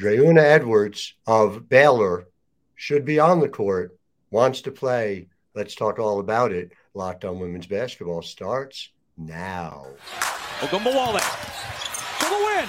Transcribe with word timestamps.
Dre'Una 0.00 0.40
Edwards 0.40 1.14
of 1.26 1.68
Baylor 1.68 2.28
should 2.76 3.04
be 3.04 3.18
on 3.18 3.40
the 3.40 3.48
court, 3.48 3.98
wants 4.30 4.60
to 4.62 4.70
play. 4.70 5.26
Let's 5.56 5.74
talk 5.74 5.98
all 5.98 6.20
about 6.20 6.52
it. 6.52 6.70
Locked 6.94 7.24
on 7.24 7.40
Women's 7.40 7.66
Basketball 7.66 8.22
starts 8.22 8.90
now. 9.16 9.86
Ogunbowale 10.60 11.18
for 12.18 12.28
the 12.30 12.36
win. 12.46 12.68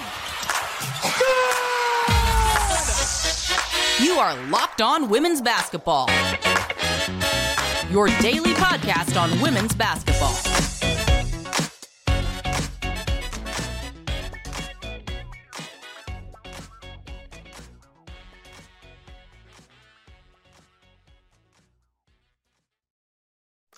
You 4.03 4.13
are 4.13 4.35
Locked 4.47 4.81
On 4.81 5.07
Women's 5.07 5.41
Basketball. 5.41 6.09
Your 7.91 8.07
daily 8.21 8.53
podcast 8.53 9.21
on 9.21 9.39
women's 9.39 9.75
basketball. 9.75 10.48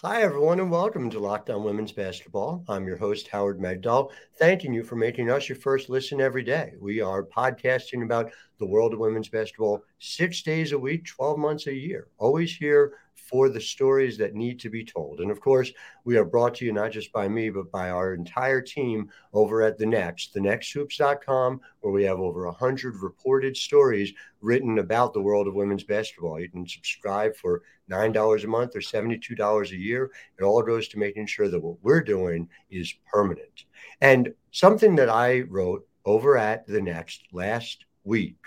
Hi, 0.04 0.23
everyone, 0.23 0.60
and 0.60 0.72
welcome 0.72 1.12
to 1.12 1.20
Locked 1.20 1.52
On 1.52 1.64
Women's 1.64 1.91
Basketball. 1.91 2.64
I'm 2.68 2.88
your 2.88 2.98
host, 2.98 3.28
Howard 3.28 3.60
Megdal, 3.60 4.10
thanking 4.40 4.74
you 4.74 4.84
for 4.84 4.96
making 4.96 5.30
us 5.30 5.48
your 5.48 5.60
first 5.60 5.90
listen 5.90 6.20
every 6.20 6.41
day. 6.41 6.74
We 6.80 7.02
are 7.02 7.24
podcasting 7.24 8.04
about 8.04 8.32
the 8.58 8.66
world 8.66 8.94
of 8.94 9.00
women's 9.00 9.30
basketball 9.30 9.84
six 10.00 10.41
days 10.41 10.72
a 10.72 10.80
week, 10.80 11.05
12 11.05 11.38
months 11.38 11.68
a 11.68 11.74
year, 11.76 12.08
always 12.18 12.55
here 12.55 12.94
for 13.31 13.48
the 13.48 13.62
stories 13.62 14.17
that 14.17 14.35
need 14.35 14.59
to 14.59 14.70
be 14.70 14.84
told. 14.84 15.21
And 15.21 15.31
of 15.31 15.40
course, 15.40 15.71
we 16.03 16.17
are 16.17 16.26
brought 16.26 16.53
to 16.55 16.66
you 16.66 16.73
not 16.73 16.91
just 16.91 17.13
by 17.13 17.30
me, 17.30 17.49
but 17.49 17.71
by 17.71 17.90
our 17.90 18.13
entire 18.13 18.62
team 18.62 19.09
over 19.34 19.62
at 19.62 19.77
The 19.77 19.85
Next, 19.85 20.35
thenexthoops.com, 20.35 21.62
where 21.80 21.94
we 21.94 22.04
have 22.04 22.20
over 22.20 22.45
100 22.45 22.98
reported 22.98 23.55
stories 23.55 24.13
written 24.41 24.80
about 24.80 25.13
the 25.13 25.21
world 25.21 25.48
of 25.48 25.54
women's 25.54 25.85
basketball. 25.85 26.40
You 26.40 26.49
can 26.49 26.68
subscribe 26.68 27.35
for 27.37 27.62
$9 27.90 28.43
a 28.43 28.48
month 28.48 28.76
or 28.76 28.79
$72 28.79 29.71
a 29.71 29.77
year. 29.77 30.12
It 30.37 30.43
all 30.43 30.62
goes 30.62 30.90
to 30.90 30.99
making 30.99 31.27
sure 31.27 31.48
that 31.48 31.63
what 31.63 31.82
we're 31.82 32.04
doing 32.04 32.49
is 32.70 32.93
permanent. 33.12 33.65
And 34.02 34.34
something 34.52 34.96
that 34.98 35.09
I 35.09 35.41
wrote 35.41 35.87
over 36.04 36.37
at 36.37 36.68
The 36.68 36.82
Next 36.82 37.24
last 37.32 37.85
week 38.04 38.37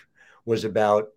was 0.45 0.65
about 0.65 1.09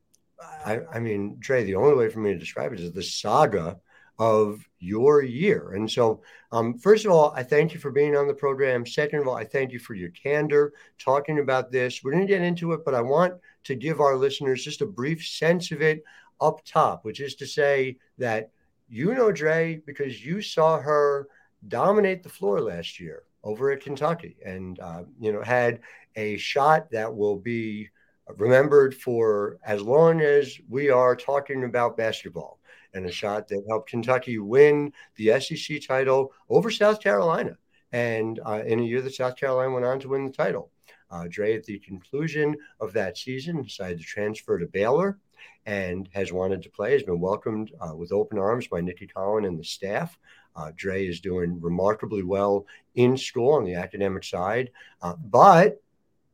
I, 0.65 0.81
I 0.93 0.99
mean, 0.99 1.37
Dre, 1.39 1.63
the 1.63 1.75
only 1.75 1.95
way 1.95 2.09
for 2.09 2.19
me 2.19 2.33
to 2.33 2.39
describe 2.39 2.73
it 2.73 2.79
is 2.79 2.91
the 2.91 3.03
saga 3.03 3.79
of 4.19 4.67
your 4.79 5.21
year. 5.21 5.73
And 5.73 5.89
so, 5.89 6.21
um, 6.51 6.77
first 6.77 7.05
of 7.05 7.11
all, 7.11 7.31
I 7.35 7.43
thank 7.43 7.73
you 7.73 7.79
for 7.79 7.91
being 7.91 8.15
on 8.15 8.27
the 8.27 8.33
program. 8.33 8.85
Second 8.85 9.19
of 9.19 9.27
all, 9.27 9.35
I 9.35 9.43
thank 9.43 9.71
you 9.71 9.79
for 9.79 9.93
your 9.93 10.09
candor 10.09 10.73
talking 10.97 11.39
about 11.39 11.71
this. 11.71 12.03
We're 12.03 12.11
going 12.11 12.25
to 12.25 12.33
get 12.33 12.41
into 12.41 12.73
it, 12.73 12.83
but 12.83 12.95
I 12.95 13.01
want 13.01 13.35
to 13.65 13.75
give 13.75 13.99
our 13.99 14.15
listeners 14.15 14.63
just 14.63 14.81
a 14.81 14.87
brief 14.87 15.25
sense 15.25 15.71
of 15.71 15.81
it 15.81 16.03
up 16.41 16.61
top, 16.65 17.05
which 17.05 17.19
is 17.19 17.35
to 17.35 17.47
say 17.47 17.97
that 18.17 18.51
you 18.89 19.13
know 19.13 19.31
Dre 19.31 19.81
because 19.85 20.25
you 20.25 20.41
saw 20.41 20.79
her 20.79 21.27
dominate 21.67 22.23
the 22.23 22.29
floor 22.29 22.61
last 22.61 22.99
year 22.99 23.23
over 23.43 23.71
at 23.71 23.81
Kentucky 23.81 24.37
and, 24.45 24.79
uh, 24.79 25.03
you 25.19 25.31
know, 25.31 25.41
had 25.41 25.79
a 26.15 26.37
shot 26.37 26.89
that 26.91 27.15
will 27.15 27.37
be 27.37 27.89
remembered 28.35 28.95
for 28.95 29.57
as 29.65 29.81
long 29.81 30.21
as 30.21 30.57
we 30.69 30.89
are 30.89 31.15
talking 31.15 31.63
about 31.63 31.97
basketball 31.97 32.59
and 32.93 33.05
a 33.05 33.11
shot 33.11 33.47
that 33.47 33.63
helped 33.69 33.89
Kentucky 33.89 34.37
win 34.37 34.91
the 35.15 35.39
SEC 35.39 35.81
title 35.85 36.33
over 36.49 36.69
South 36.71 37.01
Carolina. 37.01 37.57
And 37.91 38.39
uh, 38.45 38.63
in 38.65 38.79
a 38.79 38.83
year 38.83 39.01
that 39.01 39.15
South 39.15 39.37
Carolina 39.37 39.71
went 39.71 39.85
on 39.85 39.99
to 40.01 40.09
win 40.09 40.25
the 40.25 40.31
title. 40.31 40.71
Uh, 41.09 41.25
Dre, 41.29 41.55
at 41.55 41.63
the 41.63 41.79
conclusion 41.79 42.55
of 42.81 42.91
that 42.93 43.17
season, 43.17 43.61
decided 43.61 43.99
to 43.99 44.03
transfer 44.03 44.59
to 44.59 44.65
Baylor 44.65 45.17
and 45.65 46.09
has 46.13 46.33
wanted 46.33 46.61
to 46.63 46.69
play, 46.69 46.93
has 46.93 47.03
been 47.03 47.19
welcomed 47.19 47.71
uh, 47.79 47.95
with 47.95 48.11
open 48.11 48.37
arms 48.37 48.67
by 48.67 48.81
Nicki 48.81 49.07
Collen 49.07 49.47
and 49.47 49.57
the 49.59 49.63
staff. 49.63 50.17
Uh, 50.55 50.71
Dre 50.75 51.05
is 51.05 51.21
doing 51.21 51.61
remarkably 51.61 52.23
well 52.23 52.65
in 52.95 53.15
school 53.15 53.53
on 53.53 53.63
the 53.63 53.75
academic 53.75 54.23
side. 54.23 54.71
Uh, 55.01 55.13
but, 55.13 55.81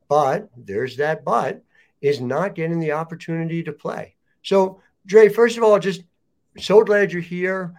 but 0.08 0.48
there's 0.56 0.96
that 0.96 1.24
but 1.24 1.62
is 2.04 2.20
not 2.20 2.54
getting 2.54 2.80
the 2.80 2.92
opportunity 2.92 3.62
to 3.62 3.72
play. 3.72 4.14
So, 4.42 4.82
Dre, 5.06 5.30
first 5.30 5.56
of 5.56 5.64
all, 5.64 5.78
just 5.78 6.02
so 6.58 6.84
glad 6.84 7.10
you're 7.10 7.22
here. 7.22 7.72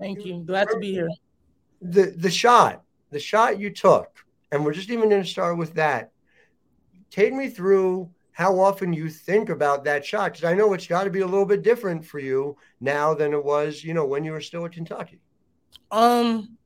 Thank 0.00 0.24
you. 0.24 0.42
Glad 0.46 0.70
to 0.70 0.78
be 0.78 0.92
here. 0.92 1.10
The 1.82 2.14
the 2.16 2.30
shot, 2.30 2.82
the 3.10 3.20
shot 3.20 3.60
you 3.60 3.68
took, 3.68 4.24
and 4.50 4.64
we're 4.64 4.72
just 4.72 4.88
even 4.88 5.10
going 5.10 5.22
to 5.22 5.28
start 5.28 5.58
with 5.58 5.74
that. 5.74 6.10
Take 7.10 7.34
me 7.34 7.50
through 7.50 8.08
how 8.32 8.58
often 8.58 8.94
you 8.94 9.10
think 9.10 9.50
about 9.50 9.84
that 9.84 10.06
shot 10.06 10.32
because 10.32 10.44
I 10.44 10.54
know 10.54 10.72
it's 10.72 10.86
got 10.86 11.04
to 11.04 11.10
be 11.10 11.20
a 11.20 11.26
little 11.26 11.44
bit 11.44 11.62
different 11.62 12.02
for 12.02 12.18
you 12.18 12.56
now 12.80 13.12
than 13.12 13.34
it 13.34 13.44
was, 13.44 13.84
you 13.84 13.92
know, 13.92 14.06
when 14.06 14.24
you 14.24 14.32
were 14.32 14.40
still 14.40 14.64
at 14.64 14.72
Kentucky. 14.72 15.20
Um, 15.90 16.56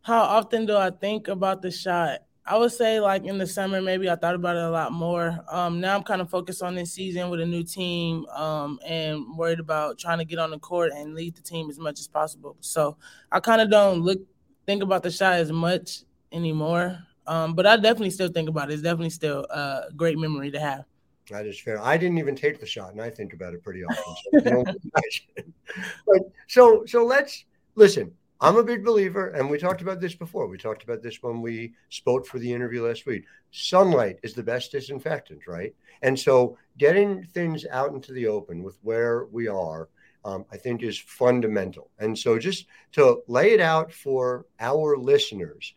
how 0.00 0.22
often 0.22 0.64
do 0.64 0.74
I 0.74 0.90
think 0.90 1.28
about 1.28 1.60
the 1.60 1.70
shot? 1.70 2.20
I 2.50 2.58
would 2.58 2.72
say 2.72 2.98
like 2.98 3.26
in 3.26 3.38
the 3.38 3.46
summer, 3.46 3.80
maybe 3.80 4.10
I 4.10 4.16
thought 4.16 4.34
about 4.34 4.56
it 4.56 4.64
a 4.64 4.70
lot 4.70 4.90
more. 4.90 5.38
Um, 5.48 5.80
now 5.80 5.94
I'm 5.94 6.02
kind 6.02 6.20
of 6.20 6.28
focused 6.28 6.64
on 6.64 6.74
this 6.74 6.92
season 6.92 7.30
with 7.30 7.38
a 7.38 7.46
new 7.46 7.62
team 7.62 8.26
um, 8.26 8.80
and 8.84 9.24
worried 9.36 9.60
about 9.60 9.98
trying 10.00 10.18
to 10.18 10.24
get 10.24 10.40
on 10.40 10.50
the 10.50 10.58
court 10.58 10.90
and 10.92 11.14
lead 11.14 11.36
the 11.36 11.42
team 11.42 11.70
as 11.70 11.78
much 11.78 12.00
as 12.00 12.08
possible. 12.08 12.56
So 12.58 12.96
I 13.30 13.38
kind 13.38 13.60
of 13.60 13.70
don't 13.70 14.00
look 14.00 14.18
think 14.66 14.82
about 14.82 15.04
the 15.04 15.12
shot 15.12 15.34
as 15.34 15.52
much 15.52 16.00
anymore. 16.32 16.98
Um, 17.24 17.54
but 17.54 17.66
I 17.66 17.76
definitely 17.76 18.10
still 18.10 18.30
think 18.32 18.48
about 18.48 18.68
it. 18.68 18.74
It's 18.74 18.82
definitely 18.82 19.10
still 19.10 19.44
a 19.44 19.84
great 19.94 20.18
memory 20.18 20.50
to 20.50 20.58
have. 20.58 20.86
That 21.30 21.46
is 21.46 21.60
fair. 21.60 21.80
I 21.80 21.96
didn't 21.96 22.18
even 22.18 22.34
take 22.34 22.58
the 22.58 22.66
shot, 22.66 22.90
and 22.90 23.00
I 23.00 23.10
think 23.10 23.32
about 23.32 23.54
it 23.54 23.62
pretty 23.62 23.84
often. 23.84 24.42
So, 24.42 24.64
but 26.04 26.22
so 26.48 26.82
so 26.84 27.04
let's 27.04 27.44
listen. 27.76 28.10
I'm 28.42 28.56
a 28.56 28.64
big 28.64 28.82
believer, 28.82 29.28
and 29.28 29.50
we 29.50 29.58
talked 29.58 29.82
about 29.82 30.00
this 30.00 30.14
before. 30.14 30.46
We 30.46 30.56
talked 30.56 30.82
about 30.82 31.02
this 31.02 31.22
when 31.22 31.42
we 31.42 31.74
spoke 31.90 32.26
for 32.26 32.38
the 32.38 32.50
interview 32.50 32.86
last 32.86 33.04
week. 33.04 33.24
Sunlight 33.50 34.18
is 34.22 34.32
the 34.32 34.42
best 34.42 34.72
disinfectant, 34.72 35.46
right? 35.46 35.74
And 36.00 36.18
so 36.18 36.56
getting 36.78 37.22
things 37.22 37.66
out 37.70 37.92
into 37.92 38.12
the 38.12 38.26
open 38.28 38.62
with 38.62 38.78
where 38.80 39.26
we 39.26 39.46
are, 39.46 39.90
um, 40.24 40.46
I 40.50 40.56
think, 40.56 40.82
is 40.82 40.98
fundamental. 40.98 41.90
And 41.98 42.18
so 42.18 42.38
just 42.38 42.64
to 42.92 43.20
lay 43.28 43.52
it 43.52 43.60
out 43.60 43.92
for 43.92 44.46
our 44.58 44.96
listeners, 44.96 45.74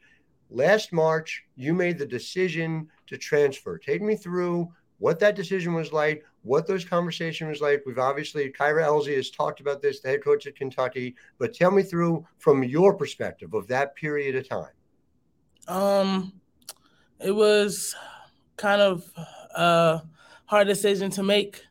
last 0.50 0.94
March, 0.94 1.44
you 1.58 1.74
made 1.74 1.98
the 1.98 2.06
decision 2.06 2.88
to 3.08 3.18
transfer. 3.18 3.78
Take 3.78 4.02
me 4.02 4.16
through 4.16 4.72
what 5.04 5.20
that 5.20 5.36
decision 5.36 5.74
was 5.74 5.92
like, 5.92 6.24
what 6.44 6.66
those 6.66 6.86
conversations 6.86 7.50
was 7.50 7.60
like. 7.60 7.84
We've 7.86 8.00
obviously 8.00 8.50
Kyra 8.50 8.86
Elzy 8.86 9.18
has 9.18 9.30
talked 9.30 9.60
about 9.60 9.82
this, 9.82 10.00
the 10.00 10.08
head 10.08 10.24
coach 10.24 10.48
at 10.48 10.56
Kentucky, 10.56 11.18
but 11.38 11.54
tell 11.54 11.72
me 11.72 11.84
through 11.84 12.26
from 12.38 12.64
your 12.64 12.94
perspective 12.94 13.54
of 13.54 13.68
that 13.68 13.98
period 13.98 14.38
of 14.38 14.48
time. 14.48 14.72
Um, 15.68 16.32
it 17.20 17.32
was 17.32 17.94
kind 18.56 18.80
of 18.80 19.04
a 19.54 20.04
hard 20.46 20.68
decision 20.68 21.12
to 21.12 21.22
make 21.22 21.62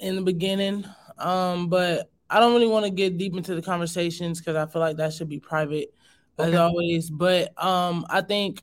in 0.00 0.16
the 0.16 0.22
beginning, 0.22 0.84
um, 1.18 1.68
but 1.68 2.10
I 2.28 2.40
don't 2.40 2.52
really 2.52 2.66
want 2.66 2.84
to 2.84 2.90
get 2.90 3.16
deep 3.16 3.36
into 3.36 3.54
the 3.54 3.62
conversations 3.62 4.40
because 4.40 4.56
I 4.56 4.66
feel 4.66 4.80
like 4.80 4.96
that 4.96 5.12
should 5.12 5.28
be 5.28 5.38
private 5.38 5.94
okay. 6.36 6.48
as 6.48 6.56
always. 6.56 7.10
But 7.10 7.56
um, 7.62 8.04
I 8.10 8.22
think 8.22 8.60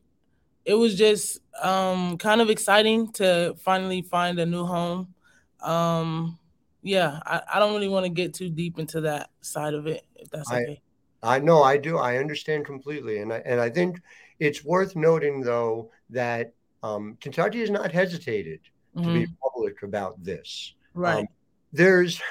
it 0.72 0.76
was 0.76 0.96
just 0.96 1.40
um, 1.62 2.18
kind 2.18 2.40
of 2.40 2.50
exciting 2.50 3.12
to 3.12 3.54
finally 3.60 4.02
find 4.02 4.40
a 4.40 4.46
new 4.46 4.64
home. 4.64 5.14
Um, 5.62 6.40
yeah, 6.82 7.20
I, 7.26 7.42
I 7.56 7.60
don't 7.60 7.74
really 7.74 7.90
want 7.90 8.06
to 8.06 8.10
get 8.10 8.34
too 8.34 8.50
deep 8.50 8.80
into 8.80 9.02
that 9.02 9.32
side 9.42 9.74
of 9.74 9.86
it, 9.86 10.06
if 10.16 10.30
that's 10.30 10.50
okay. 10.50 10.82
I, 11.22 11.36
I 11.36 11.40
know 11.40 11.62
I 11.62 11.76
do. 11.76 11.98
I 11.98 12.18
understand 12.18 12.64
completely, 12.66 13.18
and 13.20 13.34
I 13.34 13.40
and 13.46 13.60
I 13.60 13.70
think 13.70 14.00
it's 14.40 14.64
worth 14.64 14.96
noting 14.96 15.42
though 15.42 15.92
that 16.10 16.54
um, 16.84 17.18
Kentucky 17.20 17.60
has 17.60 17.70
not 17.70 17.92
hesitated 17.92 18.62
mm-hmm. 18.96 19.06
to 19.06 19.14
be 19.14 19.24
mm-hmm. 19.26 19.34
public 19.44 19.84
about 19.84 20.24
this. 20.24 20.74
Right. 20.94 21.20
Um, 21.20 21.28
there's 21.74 22.22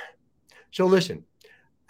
so 0.70 0.86
listen 0.86 1.24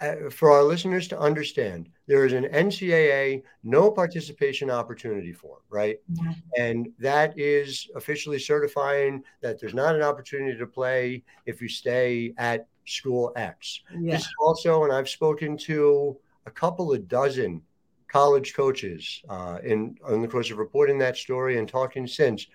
uh, 0.01 0.29
for 0.29 0.51
our 0.51 0.63
listeners 0.63 1.07
to 1.07 1.17
understand 1.19 1.87
there 2.07 2.25
is 2.25 2.33
an 2.33 2.45
NCAA 2.45 3.43
no 3.63 3.91
participation 3.91 4.69
opportunity 4.69 5.33
form, 5.33 5.61
right? 5.69 5.99
Mm-hmm. 6.11 6.31
And 6.57 6.89
that 6.99 7.37
is 7.37 7.89
officially 7.95 8.39
certifying 8.39 9.23
that 9.41 9.59
there's 9.59 9.73
not 9.73 9.95
an 9.95 10.01
opportunity 10.01 10.57
to 10.57 10.67
play 10.67 11.23
if 11.45 11.61
you 11.61 11.69
stay 11.69 12.33
at 12.37 12.67
school 12.85 13.31
X. 13.35 13.81
Yeah. 13.97 14.15
This 14.15 14.27
also, 14.41 14.83
and 14.83 14.93
I've 14.93 15.09
spoken 15.09 15.57
to 15.57 16.17
a 16.45 16.51
couple 16.51 16.91
of 16.91 17.07
dozen 17.07 17.61
college 18.07 18.53
coaches 18.53 19.21
uh, 19.29 19.59
in, 19.63 19.95
in 20.09 20.21
the 20.21 20.27
course 20.27 20.51
of 20.51 20.57
reporting 20.57 20.97
that 20.97 21.15
story 21.15 21.57
and 21.57 21.67
talking 21.67 22.05
since. 22.05 22.47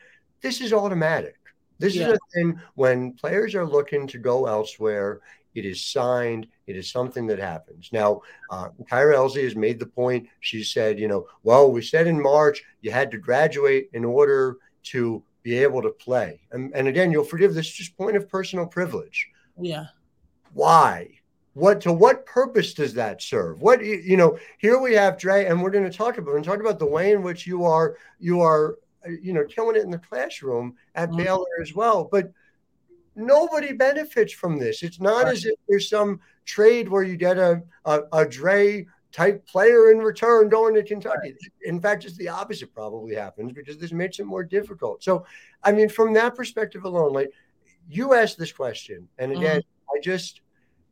This 0.42 0.60
is 0.60 0.72
automatic. 0.72 1.36
This 1.78 1.94
yeah. 1.94 2.08
is 2.08 2.14
a 2.14 2.18
thing 2.34 2.60
when 2.74 3.12
players 3.12 3.54
are 3.54 3.66
looking 3.66 4.06
to 4.08 4.18
go 4.18 4.46
elsewhere 4.46 5.20
it 5.56 5.64
is 5.64 5.82
signed. 5.82 6.46
It 6.66 6.76
is 6.76 6.90
something 6.90 7.26
that 7.28 7.38
happens. 7.38 7.90
Now, 7.92 8.22
uh, 8.50 8.68
Kyra 8.90 9.14
Elzy 9.14 9.44
has 9.44 9.56
made 9.56 9.78
the 9.78 9.86
point. 9.86 10.28
She 10.40 10.62
said, 10.62 10.98
you 10.98 11.08
know, 11.08 11.26
well, 11.42 11.70
we 11.70 11.82
said 11.82 12.06
in 12.06 12.20
March 12.20 12.62
you 12.80 12.90
had 12.90 13.10
to 13.12 13.18
graduate 13.18 13.88
in 13.92 14.04
order 14.04 14.56
to 14.84 15.22
be 15.42 15.58
able 15.58 15.82
to 15.82 15.90
play. 15.90 16.40
And, 16.52 16.72
and 16.74 16.88
again, 16.88 17.12
you'll 17.12 17.24
forgive 17.24 17.54
this 17.54 17.70
just 17.70 17.96
point 17.96 18.16
of 18.16 18.28
personal 18.28 18.66
privilege. 18.66 19.28
Yeah. 19.60 19.86
Why? 20.52 21.20
What 21.54 21.80
to 21.82 21.92
what 21.92 22.26
purpose 22.26 22.74
does 22.74 22.92
that 22.94 23.22
serve? 23.22 23.62
What 23.62 23.82
you 23.82 24.18
know, 24.18 24.38
here 24.58 24.78
we 24.78 24.92
have 24.92 25.18
Dre, 25.18 25.46
and 25.46 25.62
we're 25.62 25.70
going 25.70 25.90
to 25.90 25.96
talk 25.96 26.18
about 26.18 26.34
and 26.34 26.44
talk 26.44 26.60
about 26.60 26.78
the 26.78 26.84
way 26.86 27.12
in 27.12 27.22
which 27.22 27.46
you 27.46 27.64
are 27.64 27.96
you 28.18 28.42
are 28.42 28.76
you 29.22 29.32
know 29.32 29.44
killing 29.44 29.76
it 29.76 29.82
in 29.82 29.90
the 29.90 29.98
classroom 29.98 30.76
at 30.94 31.08
mm-hmm. 31.08 31.24
Baylor 31.24 31.46
as 31.62 31.74
well. 31.74 32.08
But 32.10 32.30
nobody 33.16 33.72
benefits 33.72 34.32
from 34.32 34.58
this. 34.58 34.82
It's 34.82 35.00
not 35.00 35.24
right. 35.24 35.32
as 35.32 35.44
if 35.44 35.54
there's 35.68 35.88
some 35.88 36.20
trade 36.44 36.88
where 36.88 37.02
you 37.02 37.16
get 37.16 37.38
a, 37.38 37.62
a, 37.84 38.02
a 38.12 38.26
Dre 38.26 38.86
type 39.12 39.46
player 39.46 39.90
in 39.90 39.98
return 39.98 40.48
going 40.48 40.74
to 40.74 40.82
Kentucky. 40.82 41.34
In 41.64 41.80
fact, 41.80 42.04
it's 42.04 42.16
the 42.16 42.28
opposite 42.28 42.74
probably 42.74 43.14
happens 43.14 43.52
because 43.52 43.78
this 43.78 43.92
makes 43.92 44.18
it 44.18 44.26
more 44.26 44.44
difficult. 44.44 45.02
So, 45.02 45.24
I 45.62 45.72
mean, 45.72 45.88
from 45.88 46.12
that 46.14 46.34
perspective 46.34 46.84
alone, 46.84 47.14
like 47.14 47.30
you 47.88 48.14
asked 48.14 48.38
this 48.38 48.52
question, 48.52 49.08
and 49.18 49.32
again, 49.32 49.60
mm-hmm. 49.60 49.96
I 49.96 50.00
just, 50.02 50.42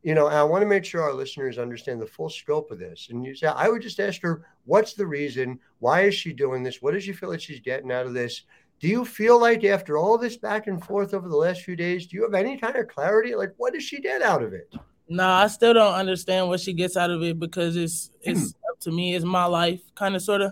you 0.01 0.15
know, 0.15 0.27
I 0.27 0.41
want 0.43 0.61
to 0.63 0.67
make 0.67 0.85
sure 0.85 1.03
our 1.03 1.13
listeners 1.13 1.59
understand 1.59 2.01
the 2.01 2.07
full 2.07 2.29
scope 2.29 2.71
of 2.71 2.79
this. 2.79 3.09
And 3.11 3.23
you 3.23 3.35
say, 3.35 3.47
I 3.47 3.69
would 3.69 3.81
just 3.81 3.99
ask 3.99 4.21
her, 4.21 4.45
what's 4.65 4.93
the 4.93 5.05
reason? 5.05 5.59
Why 5.79 6.01
is 6.01 6.15
she 6.15 6.33
doing 6.33 6.63
this? 6.63 6.81
What 6.81 6.93
does 6.93 7.03
she 7.03 7.13
feel 7.13 7.29
like 7.29 7.41
she's 7.41 7.59
getting 7.59 7.91
out 7.91 8.05
of 8.07 8.13
this? 8.13 8.43
Do 8.79 8.87
you 8.87 9.05
feel 9.05 9.39
like 9.39 9.63
after 9.63 9.97
all 9.97 10.17
this 10.17 10.37
back 10.37 10.67
and 10.67 10.83
forth 10.83 11.13
over 11.13 11.29
the 11.29 11.35
last 11.35 11.61
few 11.61 11.75
days, 11.75 12.07
do 12.07 12.17
you 12.17 12.23
have 12.23 12.33
any 12.33 12.57
kind 12.57 12.75
of 12.75 12.87
clarity? 12.87 13.33
Like, 13.35 13.53
what 13.57 13.73
does 13.73 13.83
she 13.83 14.01
get 14.01 14.21
out 14.21 14.43
of 14.43 14.53
it? 14.53 14.73
No, 15.07 15.27
I 15.27 15.47
still 15.47 15.73
don't 15.73 15.93
understand 15.93 16.47
what 16.47 16.59
she 16.59 16.73
gets 16.73 16.97
out 16.97 17.11
of 17.11 17.21
it 17.23 17.39
because 17.39 17.75
it's 17.77 18.11
it's 18.21 18.53
up 18.69 18.79
to 18.81 18.91
me. 18.91 19.15
It's 19.15 19.25
my 19.25 19.45
life, 19.45 19.81
kind 19.95 20.15
of, 20.15 20.21
sort 20.21 20.41
of. 20.41 20.51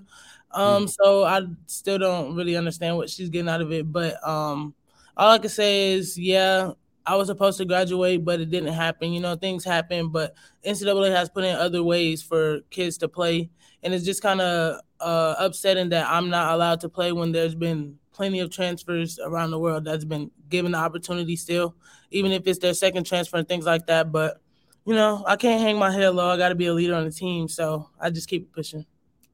Um, 0.52 0.86
mm. 0.86 0.90
so 0.90 1.24
I 1.24 1.42
still 1.66 1.98
don't 1.98 2.36
really 2.36 2.56
understand 2.56 2.96
what 2.96 3.10
she's 3.10 3.30
getting 3.30 3.50
out 3.50 3.62
of 3.62 3.72
it. 3.72 3.92
But 3.92 4.26
um, 4.28 4.74
all 5.18 5.31
I 5.31 5.40
can 5.40 5.50
say 5.50 5.94
is, 5.94 6.18
yeah, 6.18 6.72
I 7.06 7.16
was 7.16 7.28
supposed 7.28 7.58
to 7.58 7.66
graduate, 7.66 8.24
but 8.24 8.40
it 8.40 8.50
didn't 8.50 8.74
happen. 8.74 9.12
You 9.12 9.19
know, 9.19 9.36
things 9.36 9.66
happen, 9.66 10.10
but 10.10 10.36
NCAA 10.66 11.12
has 11.12 11.30
put 11.30 11.44
in 11.44 11.56
other 11.56 11.84
ways 11.84 12.22
for 12.22 12.62
kids 12.69 12.98
to 13.00 13.10
play, 13.10 13.50
and 13.81 13.94
it's 13.94 14.06
just 14.06 14.22
kind 14.22 14.40
of 14.40 14.80
uh, 15.00 15.36
upsetting 15.40 15.90
that 15.90 16.08
I'm 16.10 16.30
not 16.30 16.54
allowed 16.54 16.80
to 16.81 16.90
play 16.90 17.12
when 17.12 17.31
there's 17.31 17.56
been 17.56 17.98
plenty 18.13 18.39
of 18.39 18.50
transfers 18.50 19.19
around 19.19 19.51
the 19.51 19.60
world 19.60 19.86
that's 19.86 20.06
been 20.06 20.31
given 20.50 20.71
the 20.71 20.77
opportunity 20.77 21.36
still, 21.36 21.75
even 22.12 22.31
if 22.31 22.48
it's 22.48 22.60
their 22.60 22.74
second 22.74 23.06
transfer 23.06 23.38
and 23.38 23.48
things 23.48 23.65
like 23.65 23.88
that. 23.88 24.12
But 24.12 24.39
you 24.86 24.94
know, 24.94 25.24
I 25.27 25.36
can't 25.36 25.62
hang 25.62 25.77
my 25.77 25.92
head 25.92 26.10
low. 26.10 26.30
I 26.30 26.38
got 26.38 26.50
to 26.50 26.56
be 26.56 26.68
a 26.68 26.74
leader 26.74 26.95
on 26.95 27.06
the 27.06 27.12
team, 27.12 27.48
so 27.48 27.89
I 28.00 28.10
just 28.10 28.27
keep 28.27 28.51
pushing. 28.54 28.86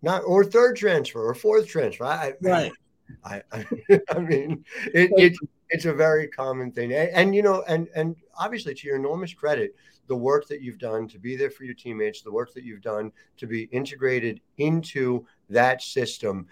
Not 0.01 0.23
or 0.25 0.43
third 0.43 0.75
transfer 0.77 1.27
or 1.27 1.33
fourth 1.33 1.67
transfer. 1.67 2.05
I, 2.05 2.33
right. 2.41 2.71
I, 3.23 3.41
I, 3.51 3.65
I 4.11 4.19
mean, 4.19 4.63
it, 4.93 5.11
it, 5.17 5.33
it's 5.69 5.85
a 5.85 5.93
very 5.93 6.27
common 6.27 6.71
thing, 6.71 6.93
and, 6.93 7.09
and 7.09 7.35
you 7.35 7.41
know, 7.41 7.63
and 7.67 7.87
and 7.95 8.15
obviously, 8.37 8.73
to 8.75 8.87
your 8.87 8.95
enormous 8.95 9.33
credit, 9.33 9.75
the 10.07 10.15
work 10.15 10.47
that 10.47 10.61
you've 10.61 10.79
done 10.79 11.07
to 11.07 11.19
be 11.19 11.35
there 11.35 11.49
for 11.49 11.63
your 11.63 11.73
teammates, 11.73 12.21
the 12.21 12.31
work 12.31 12.53
that 12.53 12.63
you've 12.63 12.81
done 12.81 13.11
to 13.37 13.47
be 13.47 13.63
integrated 13.71 14.39
into 14.57 15.25
that 15.49 15.81
system, 15.81 16.47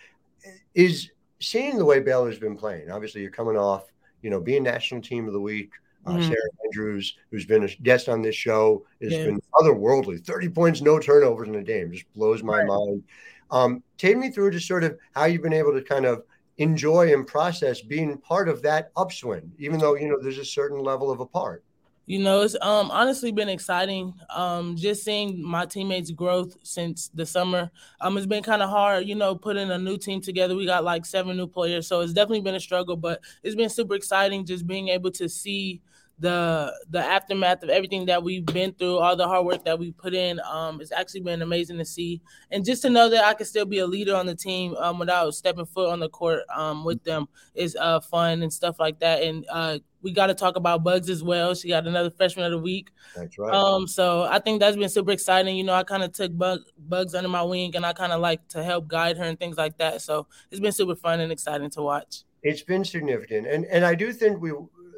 is 0.73 1.12
seeing 1.39 1.78
the 1.78 1.86
way 1.86 2.00
Baylor's 2.00 2.39
been 2.39 2.57
playing. 2.57 2.89
Obviously, 2.89 3.22
you're 3.22 3.31
coming 3.31 3.57
off, 3.57 3.92
you 4.22 4.30
know, 4.30 4.39
being 4.39 4.63
national 4.63 5.01
team 5.01 5.28
of 5.28 5.34
the 5.34 5.39
week 5.39 5.72
uh, 6.07 6.12
mm-hmm. 6.12 6.22
Sarah 6.22 6.50
Andrews, 6.63 7.18
who's 7.31 7.45
been 7.45 7.66
a 7.66 7.68
guest 7.68 8.07
on 8.07 8.22
this 8.22 8.36
show, 8.36 8.86
has 9.01 9.12
yeah. 9.12 9.25
been 9.25 9.42
otherworldly. 9.56 10.25
30 10.25 10.50
points, 10.50 10.81
no 10.81 11.00
turnovers 11.00 11.50
in 11.50 11.56
a 11.56 11.63
game, 11.63 11.92
just 11.92 12.12
blows 12.13 12.44
my 12.44 12.60
right. 12.60 12.68
mind. 12.68 13.04
Um, 13.51 13.84
take 13.98 14.18
me 14.18 14.30
through 14.30 14.51
just 14.51 14.68
sort 14.68 14.86
of 14.86 14.98
how 15.13 15.25
you've 15.25 15.42
been 15.42 15.54
able 15.54 15.74
to 15.74 15.81
kind 15.81 16.06
of 16.06 16.24
enjoy 16.60 17.13
and 17.13 17.28
process 17.28 17.81
being 17.81 18.18
part 18.19 18.48
of 18.48 18.62
that 18.62 18.92
upswing, 18.95 19.51
even 19.60 19.80
though, 19.80 19.95
you 19.95 20.07
know, 20.07 20.18
there's 20.22 20.38
a 20.38 20.45
certain 20.45 20.80
level 20.80 21.12
of 21.12 21.19
apart. 21.19 21.63
You 22.07 22.19
know, 22.19 22.42
it's 22.42 22.56
um 22.62 22.89
honestly 22.89 23.33
been 23.33 23.50
exciting. 23.50 24.13
Um, 24.33 24.77
just 24.77 25.04
seeing 25.04 25.44
my 25.44 25.65
teammates' 25.65 26.09
growth 26.12 26.56
since 26.63 27.09
the 27.09 27.25
summer. 27.25 27.69
Um, 28.00 28.18
it's 28.18 28.25
been 28.25 28.44
kind 28.44 28.62
of 28.63 28.69
hard, 28.69 29.06
you 29.06 29.15
know, 29.15 29.36
putting 29.36 29.69
a 29.71 29.77
new 29.77 29.98
team 29.98 30.21
together. 30.21 30.56
We 30.56 30.65
got 30.65 30.86
like 30.86 31.06
seven 31.06 31.36
new 31.36 31.48
players, 31.48 31.86
so 31.86 32.00
it's 32.00 32.13
definitely 32.13 32.42
been 32.42 32.56
a 32.56 32.62
struggle. 32.62 32.95
But 32.95 33.21
it's 33.44 33.56
been 33.56 33.69
super 33.69 33.94
exciting 33.95 34.45
just 34.45 34.65
being 34.65 34.88
able 34.88 35.12
to 35.12 35.27
see 35.27 35.81
the 36.19 36.74
the 36.89 37.00
aftermath 37.00 37.62
of 37.62 37.69
everything 37.69 38.06
that 38.06 38.24
we've 38.24 38.45
been 38.45 38.74
through, 38.74 38.98
all 39.00 39.15
the 39.15 39.27
hard 39.27 39.45
work 39.45 39.65
that 39.65 39.77
we 39.77 39.92
put 39.92 40.13
in, 40.15 40.39
um, 40.50 40.81
it's 40.81 40.92
actually 40.92 41.21
been 41.21 41.42
amazing 41.42 41.77
to 41.77 41.86
see, 41.86 42.21
and 42.51 42.65
just 42.65 42.81
to 42.83 42.89
know 42.89 43.09
that 43.09 43.24
I 43.25 43.33
can 43.33 43.45
still 43.45 43.65
be 43.65 43.80
a 43.80 43.86
leader 43.86 44.15
on 44.15 44.25
the 44.25 44.33
team 44.33 44.75
um, 44.77 44.98
without 44.98 45.36
stepping 45.36 45.65
foot 45.65 45.89
on 45.89 46.00
the 46.00 46.09
court 46.09 46.44
um, 46.56 46.86
with 46.86 47.04
them 47.04 47.27
is 47.54 47.75
uh, 47.80 48.00
fun 48.00 48.42
and 48.42 48.51
stuff 48.51 48.80
like 48.80 49.00
that. 49.00 49.21
And 49.21 49.45
uh, 49.51 49.77
we 50.07 50.13
got 50.13 50.27
to 50.27 50.33
talk 50.33 50.56
about 50.56 50.86
Bugs 50.86 51.09
as 51.09 51.21
well. 51.21 51.54
She 51.54 51.68
got 51.68 51.86
another 51.86 52.09
freshman 52.09 52.45
of 52.45 52.51
the 52.51 52.57
week. 52.57 52.92
That's 53.13 53.38
right. 53.38 53.54
Um, 53.54 53.88
so 53.88 54.24
I 54.24 54.39
think 54.39 54.62
that's 54.62 54.77
been 54.77 54.88
super 54.88 55.12
exciting. 55.12 55.57
You 55.57 55.65
know, 55.65 55.74
I 55.74 55.83
kind 55.83 56.01
of 56.01 56.13
took 56.13 56.36
Bug, 56.38 56.62
Bugs 56.88 57.13
under 57.13 57.27
my 57.27 57.44
wing, 57.44 57.75
and 57.75 57.86
I 57.86 57.92
kind 57.92 58.13
of 58.13 58.21
like 58.21 58.48
to 58.50 58.63
help 58.63 58.88
guide 58.88 59.18
her 59.18 59.25
and 59.25 59.38
things 59.38 59.57
like 59.57 59.77
that. 59.80 60.01
So 60.01 60.25
it's 60.50 60.62
been 60.62 60.71
super 60.71 60.95
fun 60.95 61.19
and 61.19 61.30
exciting 61.30 61.69
to 61.71 61.81
watch. 61.81 62.24
It's 62.42 62.62
been 62.62 62.86
significant, 62.86 63.48
and 63.48 63.65
and 63.65 63.83
I 63.83 63.95
do 63.95 64.13
think 64.13 64.39
we 64.39 64.54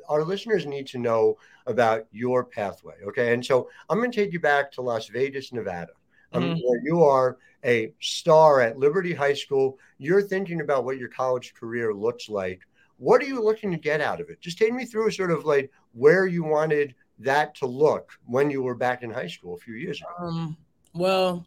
our 0.10 0.24
listeners 0.24 0.68
need 0.68 0.86
to 0.88 0.98
know 0.98 1.38
about 1.68 2.06
your 2.12 2.44
pathway. 2.44 2.96
Okay. 3.08 3.34
And 3.34 3.46
so 3.46 3.70
I'm 3.90 4.00
going 4.00 4.12
to 4.12 4.16
take 4.24 4.34
you 4.34 4.40
back 4.40 4.72
to 4.74 4.82
Las 4.82 5.08
Vegas, 5.08 5.54
Nevada, 5.54 5.94
um, 6.34 6.44
mm-hmm. 6.44 6.60
where 6.64 6.82
you 6.84 7.04
are 7.04 7.38
a 7.64 7.94
star 8.00 8.62
at 8.62 8.78
Liberty 8.78 9.14
High 9.14 9.34
School. 9.34 9.78
You're 9.98 10.22
thinking 10.22 10.62
about 10.62 10.84
what 10.84 10.98
your 10.98 11.10
college 11.10 11.54
career 11.54 11.94
looks 11.94 12.28
like. 12.28 12.62
What 13.00 13.22
are 13.22 13.26
you 13.26 13.42
looking 13.42 13.72
to 13.72 13.78
get 13.78 14.02
out 14.02 14.22
of 14.22 14.30
it? 14.30 14.42
Just 14.42 14.58
take 14.58 14.74
me 14.74 14.86
through 14.86 15.10
sort 15.12 15.32
of 15.32 15.46
like 15.46 15.72
where 15.94 16.28
you 16.28 16.44
wanted 16.44 16.94
that 17.20 17.56
to 17.56 17.66
look 17.66 18.12
when 18.26 18.52
you 18.52 18.62
were 18.62 18.76
back 18.76 19.04
in 19.04 19.10
high 19.10 19.28
school 19.28 19.56
a 19.56 19.58
few 19.58 19.74
years 19.74 20.02
ago. 20.02 20.10
Um, 20.20 20.58
well, 20.94 21.46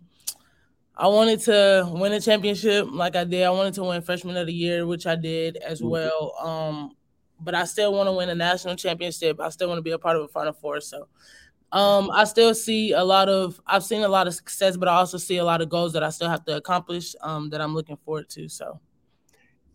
I 0.97 1.09
wanted 1.09 1.41
to 1.41 1.89
win 1.93 2.13
a 2.13 2.21
championship 2.21 2.87
like 2.91 3.17
I 3.17 3.25
did. 3.25 3.45
I 3.45 3.51
wanted 3.51 3.75
to 3.75 3.85
win 3.85 4.03
freshman 4.03 4.37
of 4.37 4.47
the 4.47 4.53
year, 4.53 4.87
which 4.87 5.07
I 5.07 5.15
did 5.15 5.57
as 5.59 5.81
mm-hmm. 5.81 5.91
well. 5.91 6.35
Um, 6.41 6.97
but 7.41 7.55
I 7.55 7.65
still 7.65 7.93
want 7.93 8.09
to 8.09 8.13
win 8.13 8.29
a 8.29 8.35
national 8.35 8.77
championship. 8.77 9.41
I 9.41 9.49
still 9.51 9.69
want 9.69 9.79
to 9.79 9.83
be 9.83 9.91
a 9.91 9.99
part 9.99 10.17
of 10.17 10.23
a 10.23 10.29
Final 10.29 10.53
Four. 10.53 10.81
So 10.81 11.07
um, 11.73 12.11
I 12.11 12.25
still 12.25 12.55
see 12.55 12.93
a 12.93 13.03
lot 13.03 13.29
of 13.29 13.61
I've 13.67 13.85
seen 13.85 14.03
a 14.03 14.09
lot 14.09 14.27
of 14.27 14.35
success, 14.35 14.77
but 14.77 14.89
I 14.89 14.95
also 14.95 15.19
see 15.19 15.39
a 15.39 15.45
lot 15.45 15.61
of 15.61 15.69
goals 15.69 15.93
that 15.95 16.03
I 16.03 16.11
still 16.11 16.29
have 16.29 16.45
to 16.45 16.57
accomplish 16.57 17.15
um, 17.23 17.51
that 17.51 17.61
I'm 17.61 17.75
looking 17.75 17.97
forward 18.05 18.29
to. 18.31 18.49
So 18.49 18.79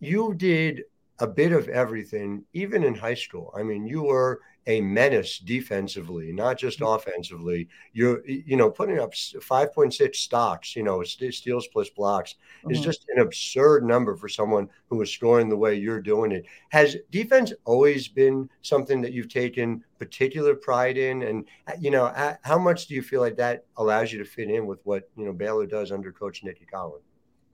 you 0.00 0.34
did 0.34 0.84
a 1.20 1.26
bit 1.26 1.52
of 1.52 1.68
everything, 1.68 2.44
even 2.52 2.84
in 2.84 2.94
high 2.94 3.14
school. 3.14 3.52
I 3.56 3.62
mean, 3.62 3.86
you 3.86 4.02
were 4.02 4.40
a 4.68 4.82
menace 4.82 5.38
defensively, 5.38 6.30
not 6.30 6.58
just 6.58 6.80
mm-hmm. 6.80 6.94
offensively. 6.94 7.68
You're, 7.94 8.24
you 8.28 8.54
know, 8.54 8.70
putting 8.70 9.00
up 9.00 9.14
5.6 9.14 10.14
stocks, 10.14 10.76
you 10.76 10.82
know, 10.82 11.02
steals 11.02 11.66
plus 11.68 11.88
blocks 11.88 12.34
mm-hmm. 12.58 12.70
is 12.70 12.80
just 12.80 13.06
an 13.08 13.22
absurd 13.22 13.84
number 13.84 14.14
for 14.14 14.28
someone 14.28 14.68
who 14.90 15.00
is 15.00 15.10
scoring 15.10 15.48
the 15.48 15.56
way 15.56 15.74
you're 15.74 16.02
doing 16.02 16.32
it. 16.32 16.44
Has 16.68 16.96
defense 17.10 17.52
always 17.64 18.08
been 18.08 18.48
something 18.60 19.00
that 19.00 19.12
you've 19.12 19.32
taken 19.32 19.82
particular 19.98 20.54
pride 20.54 20.98
in? 20.98 21.22
And, 21.22 21.46
uh, 21.66 21.72
you 21.80 21.90
know, 21.90 22.12
how 22.42 22.58
much 22.58 22.86
do 22.86 22.94
you 22.94 23.02
feel 23.02 23.22
like 23.22 23.36
that 23.38 23.64
allows 23.78 24.12
you 24.12 24.18
to 24.18 24.24
fit 24.24 24.50
in 24.50 24.66
with 24.66 24.80
what, 24.84 25.08
you 25.16 25.24
know, 25.24 25.32
Baylor 25.32 25.66
does 25.66 25.90
under 25.90 26.12
Coach 26.12 26.44
Nicki 26.44 26.66
Collen? 26.70 27.00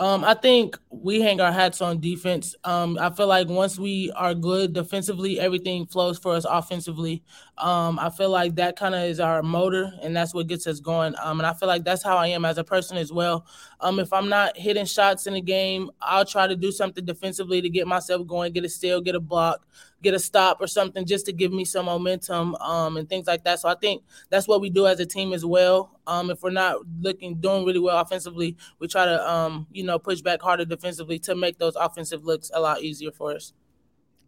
Um, 0.01 0.25
I 0.25 0.35
think 0.35 0.77
we 0.91 1.21
hang 1.21 1.41
our 1.41 1.53
hats 1.53 1.81
on 1.81 2.01
defense. 2.01 2.57
Um, 2.65 2.99
I 3.01 3.11
feel 3.11 3.29
like 3.29 3.49
once 3.49 3.79
we 3.79 4.11
are 4.17 4.35
good 4.35 4.73
defensively, 4.73 5.39
everything 5.39 5.87
flows 5.87 6.19
for 6.19 6.35
us 6.35 6.45
offensively. 6.49 7.23
Um, 7.59 8.01
I 8.01 8.11
feel 8.11 8.31
like 8.31 8.57
that 8.57 8.77
kind 8.77 8.97
of 8.97 9.03
is 9.05 9.21
our 9.21 9.41
motor, 9.41 9.93
and 10.03 10.17
that's 10.17 10.35
what 10.35 10.49
gets 10.49 10.67
us 10.67 10.81
going. 10.81 11.15
Um, 11.23 11.39
and 11.39 11.47
I 11.47 11.53
feel 11.55 11.69
like 11.69 11.85
that's 11.85 12.03
how 12.03 12.17
I 12.17 12.27
am 12.29 12.45
as 12.45 12.59
a 12.59 12.65
person 12.65 12.97
as 12.97 13.13
well. 13.13 13.47
Um, 13.81 14.01
if 14.01 14.13
I'm 14.13 14.29
not 14.29 14.57
hitting 14.57 14.85
shots 14.85 15.29
in 15.29 15.35
a 15.35 15.41
game, 15.41 15.91
I'll 16.01 16.25
try 16.25 16.49
to 16.49 16.57
do 16.57 16.73
something 16.73 17.05
defensively 17.05 17.63
to 17.63 17.69
get 17.71 17.87
myself 17.87 18.27
going, 18.27 18.53
get 18.53 18.65
a 18.65 18.69
steal, 18.69 19.01
get 19.01 19.15
a 19.15 19.21
block, 19.21 19.65
get 20.05 20.15
a 20.15 20.19
stop 20.19 20.61
or 20.61 20.69
something 20.69 21.05
just 21.05 21.27
to 21.27 21.33
give 21.33 21.53
me 21.53 21.65
some 21.65 21.87
momentum 21.87 22.55
um, 22.57 22.97
and 22.97 23.09
things 23.09 23.27
like 23.27 23.43
that. 23.45 23.59
So 23.59 23.69
I 23.69 23.75
think 23.75 24.05
that's 24.31 24.47
what 24.47 24.61
we 24.61 24.71
do 24.71 24.87
as 24.87 25.01
a 25.01 25.07
team 25.07 25.33
as 25.33 25.45
well. 25.45 25.99
Um, 26.07 26.31
if 26.31 26.43
we're 26.43 26.51
not 26.51 26.77
looking 27.01 27.41
doing 27.41 27.65
really 27.65 27.81
well 27.81 27.99
offensively, 27.99 28.57
we 28.79 28.87
try 28.87 29.07
to 29.07 29.31
um, 29.31 29.67
you 29.73 29.83
know 29.83 29.99
push 29.99 30.21
back 30.21 30.41
harder 30.43 30.65
defensively 30.65 31.19
to 31.21 31.35
make 31.35 31.59
those 31.59 31.75
offensive 31.75 32.25
looks 32.25 32.51
a 32.55 32.61
lot 32.61 32.83
easier 32.83 33.11
for 33.11 33.35
us. 33.35 33.53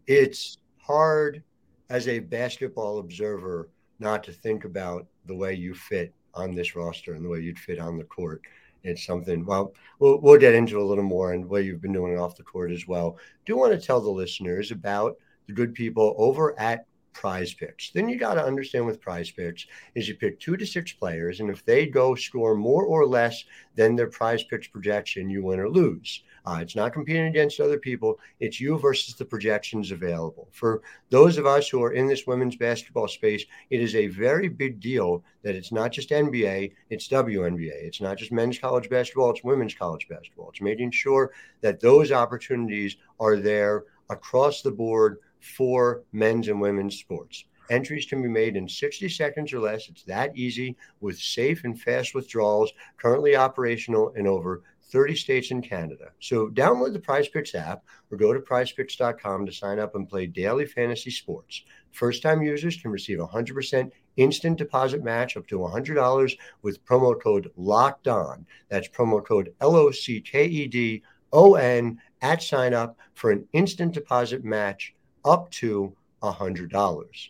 It's 0.07 0.57
hard 0.79 1.43
as 1.89 2.07
a 2.07 2.19
basketball 2.19 2.99
observer 2.99 3.69
not 3.99 4.23
to 4.23 4.31
think 4.31 4.65
about 4.65 5.07
the 5.25 5.35
way 5.35 5.53
you 5.53 5.73
fit 5.73 6.13
on 6.33 6.55
this 6.55 6.75
roster 6.75 7.13
and 7.13 7.23
the 7.23 7.29
way 7.29 7.39
you'd 7.39 7.59
fit 7.59 7.79
on 7.79 7.97
the 7.97 8.03
court. 8.03 8.41
It's 8.83 9.05
something. 9.05 9.45
Well, 9.45 9.73
we'll 9.99 10.19
we'll 10.21 10.39
get 10.39 10.53
into 10.53 10.79
a 10.79 10.83
little 10.83 11.03
more 11.03 11.33
and 11.33 11.45
what 11.45 11.65
you've 11.65 11.81
been 11.81 11.93
doing 11.93 12.17
off 12.17 12.37
the 12.37 12.43
court 12.43 12.71
as 12.71 12.87
well. 12.87 13.17
Do 13.45 13.57
want 13.57 13.73
to 13.73 13.85
tell 13.85 14.01
the 14.01 14.09
listeners 14.09 14.71
about 14.71 15.17
the 15.47 15.53
good 15.53 15.73
people 15.73 16.15
over 16.17 16.59
at 16.59 16.85
PrizePicks. 17.17 17.91
Then 17.93 18.07
you 18.07 18.17
got 18.17 18.35
to 18.35 18.45
understand 18.45 18.85
with 18.85 19.01
PrizePicks 19.01 19.65
is 19.95 20.07
you 20.07 20.15
pick 20.15 20.39
two 20.39 20.55
to 20.55 20.65
six 20.65 20.91
players, 20.91 21.39
and 21.39 21.49
if 21.49 21.65
they 21.65 21.87
go 21.87 22.13
score 22.13 22.55
more 22.55 22.83
or 22.85 23.05
less 23.05 23.43
than 23.75 23.95
their 23.95 24.09
PrizePicks 24.09 24.71
projection, 24.71 25.29
you 25.29 25.43
win 25.43 25.59
or 25.59 25.69
lose. 25.69 26.23
Uh, 26.45 26.59
it's 26.61 26.75
not 26.75 26.93
competing 26.93 27.25
against 27.25 27.59
other 27.59 27.77
people. 27.77 28.19
It's 28.39 28.61
you 28.61 28.77
versus 28.77 29.15
the 29.15 29.25
projections 29.25 29.91
available. 29.91 30.47
For 30.51 30.81
those 31.09 31.37
of 31.37 31.45
us 31.45 31.67
who 31.67 31.83
are 31.83 31.91
in 31.91 32.07
this 32.07 32.25
women's 32.25 32.55
basketball 32.55 33.09
space, 33.09 33.43
it 33.69 33.81
is 33.81 33.95
a 33.95 34.07
very 34.07 34.47
big 34.47 34.79
deal 34.79 35.23
that 35.43 35.55
it's 35.55 35.73
not 35.73 35.91
just 35.91 36.11
NBA, 36.11 36.71
it's 36.89 37.09
WNBA. 37.09 37.83
It's 37.83 37.99
not 37.99 38.17
just 38.17 38.31
men's 38.31 38.59
college 38.59 38.89
basketball, 38.89 39.31
it's 39.31 39.43
women's 39.43 39.73
college 39.73 40.07
basketball. 40.07 40.49
It's 40.51 40.61
making 40.61 40.91
sure 40.91 41.33
that 41.61 41.81
those 41.81 42.13
opportunities 42.13 42.95
are 43.19 43.35
there 43.35 43.83
across 44.09 44.61
the 44.61 44.71
board 44.71 45.17
for 45.55 46.03
men's 46.11 46.47
and 46.47 46.61
women's 46.61 46.97
sports. 46.97 47.45
Entries 47.69 48.05
can 48.05 48.21
be 48.21 48.29
made 48.29 48.55
in 48.55 48.67
60 48.67 49.09
seconds 49.09 49.51
or 49.51 49.59
less. 49.59 49.89
It's 49.89 50.03
that 50.03 50.35
easy 50.37 50.77
with 51.01 51.19
safe 51.19 51.63
and 51.65 51.79
fast 51.79 52.15
withdrawals, 52.15 52.71
currently 52.97 53.35
operational 53.35 54.09
in 54.11 54.25
over 54.25 54.63
30 54.89 55.15
states 55.15 55.51
in 55.51 55.61
Canada. 55.61 56.11
So 56.19 56.47
download 56.47 56.93
the 56.93 56.99
PrizePicks 56.99 57.55
app 57.55 57.83
or 58.09 58.17
go 58.17 58.33
to 58.33 58.39
prizepicks.com 58.39 59.45
to 59.45 59.51
sign 59.51 59.79
up 59.79 59.95
and 59.95 60.07
play 60.07 60.27
daily 60.27 60.65
fantasy 60.65 61.11
sports. 61.11 61.63
First 61.91 62.23
time 62.23 62.41
users 62.41 62.77
can 62.77 62.91
receive 62.91 63.19
a 63.19 63.27
100% 63.27 63.91
instant 64.15 64.57
deposit 64.57 65.03
match 65.03 65.35
up 65.35 65.47
to 65.47 65.59
$100 65.59 66.37
with 66.61 66.85
promo 66.85 67.21
code 67.21 67.51
LOCKED 67.57 68.07
ON. 68.07 68.45
That's 68.69 68.87
promo 68.87 69.25
code 69.25 69.53
L 69.59 69.75
O 69.75 69.91
C 69.91 70.21
K 70.21 70.45
E 70.45 70.67
D 70.67 71.03
O 71.33 71.55
N 71.55 71.99
at 72.21 72.41
sign 72.41 72.73
up 72.73 72.97
for 73.13 73.31
an 73.31 73.45
instant 73.53 73.93
deposit 73.93 74.43
match 74.43 74.93
up 75.27 75.51
to 75.51 75.93
$100. 76.23 77.29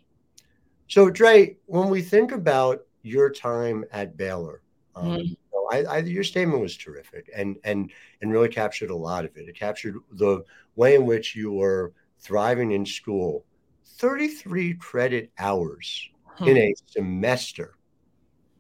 So, 0.88 1.10
Dre, 1.10 1.58
when 1.66 1.90
we 1.90 2.02
think 2.02 2.32
about 2.32 2.86
your 3.02 3.30
time 3.30 3.84
at 3.92 4.16
Baylor, 4.16 4.62
um, 4.96 5.18
mm-hmm. 5.18 5.34
I, 5.70 5.84
I, 5.84 5.98
your 6.00 6.24
statement 6.24 6.62
was 6.62 6.78
terrific 6.78 7.30
and 7.36 7.58
and 7.66 7.92
and 8.22 8.32
really 8.32 8.48
captured 8.48 8.90
a 8.90 8.96
lot 8.96 9.26
of 9.26 9.36
it. 9.36 9.50
It 9.50 9.60
captured 9.60 9.98
the 10.14 10.44
way 10.78 10.96
in 10.96 11.06
which 11.06 11.36
you 11.36 11.52
were 11.52 11.94
thriving 12.20 12.72
in 12.72 12.86
school. 12.86 13.44
Thirty-three 13.86 14.76
credit 14.76 15.32
hours 15.38 16.10
hmm. 16.26 16.48
in 16.48 16.58
a 16.58 16.74
semester. 16.86 17.76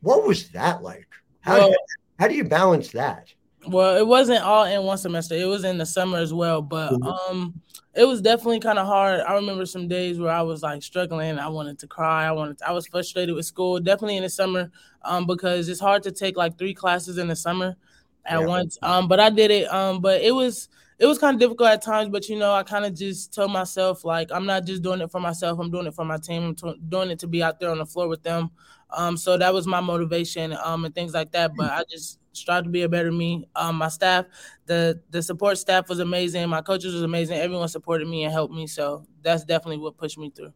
What 0.01 0.27
was 0.27 0.49
that 0.49 0.83
like? 0.83 1.07
How, 1.41 1.59
well, 1.59 1.75
how 2.19 2.27
do 2.27 2.35
you 2.35 2.43
balance 2.43 2.89
that? 2.91 3.33
Well, 3.67 3.97
it 3.97 4.05
wasn't 4.05 4.43
all 4.43 4.65
in 4.65 4.83
one 4.83 4.97
semester. 4.97 5.35
It 5.35 5.45
was 5.45 5.63
in 5.63 5.77
the 5.77 5.85
summer 5.85 6.17
as 6.17 6.33
well. 6.33 6.61
But 6.61 6.91
mm-hmm. 6.91 7.07
um, 7.07 7.61
it 7.97 8.05
was 8.05 8.21
definitely 8.21 8.59
kind 8.59 8.77
of 8.77 8.85
hard. 8.85 9.21
I 9.21 9.33
remember 9.33 9.65
some 9.65 9.87
days 9.87 10.19
where 10.19 10.31
I 10.31 10.43
was 10.43 10.61
like 10.61 10.83
struggling. 10.83 11.39
I 11.39 11.47
wanted 11.47 11.79
to 11.79 11.87
cry. 11.87 12.27
I 12.27 12.31
wanted. 12.31 12.59
To, 12.59 12.69
I 12.69 12.71
was 12.71 12.85
frustrated 12.85 13.33
with 13.33 13.45
school. 13.45 13.79
Definitely 13.79 14.17
in 14.17 14.23
the 14.23 14.29
summer, 14.29 14.71
um, 15.01 15.25
because 15.25 15.67
it's 15.67 15.79
hard 15.79 16.03
to 16.03 16.11
take 16.11 16.37
like 16.37 16.59
three 16.59 16.75
classes 16.75 17.17
in 17.17 17.27
the 17.27 17.35
summer 17.35 17.75
at 18.23 18.39
yeah. 18.39 18.45
once. 18.45 18.77
Um, 18.83 19.07
but 19.07 19.19
I 19.19 19.31
did 19.31 19.49
it. 19.49 19.73
Um, 19.73 19.99
but 19.99 20.21
it 20.21 20.31
was 20.31 20.69
it 20.99 21.07
was 21.07 21.17
kind 21.17 21.33
of 21.33 21.39
difficult 21.39 21.69
at 21.69 21.81
times. 21.81 22.09
But 22.09 22.29
you 22.29 22.37
know, 22.37 22.53
I 22.53 22.61
kind 22.61 22.85
of 22.85 22.93
just 22.93 23.33
told 23.33 23.51
myself 23.51 24.05
like 24.05 24.29
I'm 24.31 24.45
not 24.45 24.65
just 24.67 24.83
doing 24.83 25.01
it 25.01 25.09
for 25.09 25.19
myself. 25.19 25.57
I'm 25.59 25.71
doing 25.71 25.87
it 25.87 25.95
for 25.95 26.05
my 26.05 26.17
team. 26.17 26.43
I'm 26.43 26.55
t- 26.55 26.79
doing 26.89 27.09
it 27.09 27.17
to 27.19 27.27
be 27.27 27.41
out 27.41 27.59
there 27.59 27.71
on 27.71 27.79
the 27.79 27.85
floor 27.87 28.07
with 28.07 28.21
them. 28.21 28.51
Um, 28.91 29.17
so 29.17 29.39
that 29.39 29.51
was 29.51 29.65
my 29.65 29.81
motivation. 29.81 30.55
Um, 30.63 30.85
and 30.85 30.93
things 30.93 31.15
like 31.15 31.31
that. 31.31 31.51
But 31.57 31.71
I 31.71 31.83
just 31.89 32.19
strive 32.37 32.63
to 32.63 32.69
be 32.69 32.83
a 32.83 32.89
better 32.89 33.11
me. 33.11 33.47
Um, 33.55 33.75
my 33.77 33.89
staff, 33.89 34.25
the 34.65 35.01
the 35.09 35.21
support 35.21 35.57
staff 35.57 35.89
was 35.89 35.99
amazing. 35.99 36.47
My 36.49 36.61
coaches 36.61 36.93
was 36.93 37.03
amazing. 37.03 37.37
Everyone 37.37 37.67
supported 37.67 38.07
me 38.07 38.23
and 38.23 38.33
helped 38.33 38.53
me. 38.53 38.67
So 38.67 39.05
that's 39.21 39.43
definitely 39.43 39.79
what 39.79 39.97
pushed 39.97 40.17
me 40.17 40.29
through. 40.29 40.53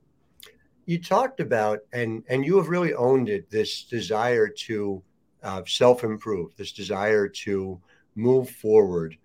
You 0.86 1.02
talked 1.02 1.40
about 1.40 1.80
and 1.94 2.24
and 2.30 2.46
you 2.46 2.58
have 2.58 2.70
really 2.70 2.94
owned 2.94 3.30
it. 3.30 3.50
This 3.50 3.84
desire 3.84 4.48
to 4.48 5.04
uh, 5.44 5.62
self 5.66 6.04
improve. 6.04 6.56
This 6.56 6.72
desire 6.72 7.28
to 7.28 7.80
move 8.16 8.50
forward. 8.50 9.18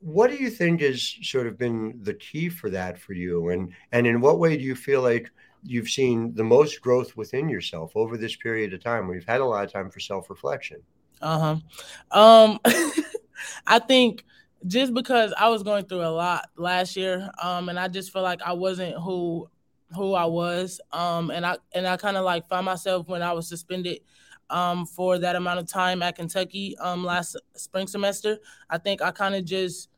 What 0.00 0.30
do 0.30 0.36
you 0.36 0.50
think 0.50 0.80
has 0.82 1.16
sort 1.22 1.46
of 1.46 1.58
been 1.58 1.98
the 2.02 2.14
key 2.14 2.48
for 2.48 2.70
that 2.70 2.98
for 2.98 3.14
you? 3.14 3.48
And 3.50 3.72
and 3.92 4.06
in 4.06 4.20
what 4.20 4.38
way 4.38 4.56
do 4.56 4.62
you 4.62 4.74
feel 4.74 5.02
like 5.02 5.30
you've 5.62 5.88
seen 5.88 6.34
the 6.34 6.44
most 6.44 6.80
growth 6.82 7.16
within 7.16 7.48
yourself 7.48 7.92
over 7.94 8.16
this 8.16 8.36
period 8.36 8.74
of 8.74 8.82
time? 8.82 9.08
We've 9.08 9.26
had 9.26 9.40
a 9.40 9.44
lot 9.44 9.64
of 9.64 9.72
time 9.72 9.90
for 9.90 10.00
self 10.00 10.28
reflection. 10.30 10.82
Uh 11.20 11.58
huh. 12.12 12.18
Um, 12.20 12.58
I 13.66 13.78
think 13.78 14.24
just 14.66 14.94
because 14.94 15.32
I 15.36 15.48
was 15.48 15.62
going 15.62 15.84
through 15.86 16.02
a 16.02 16.10
lot 16.10 16.48
last 16.56 16.96
year, 16.96 17.30
um, 17.42 17.68
and 17.68 17.78
I 17.78 17.88
just 17.88 18.12
feel 18.12 18.22
like 18.22 18.42
I 18.42 18.52
wasn't 18.52 18.96
who 18.96 19.48
who 19.94 20.14
I 20.14 20.24
was, 20.24 20.80
um, 20.92 21.30
and 21.30 21.46
I 21.46 21.56
and 21.72 21.86
I 21.86 21.96
kind 21.96 22.16
of 22.16 22.24
like 22.24 22.46
found 22.48 22.66
myself 22.66 23.08
when 23.08 23.22
I 23.22 23.32
was 23.32 23.48
suspended 23.48 24.00
um, 24.50 24.86
for 24.86 25.18
that 25.18 25.36
amount 25.36 25.60
of 25.60 25.66
time 25.66 26.02
at 26.02 26.16
Kentucky 26.16 26.76
um, 26.78 27.04
last 27.04 27.36
spring 27.54 27.86
semester. 27.86 28.38
I 28.68 28.78
think 28.78 29.02
I 29.02 29.10
kind 29.10 29.34
of 29.34 29.44
just 29.44 29.88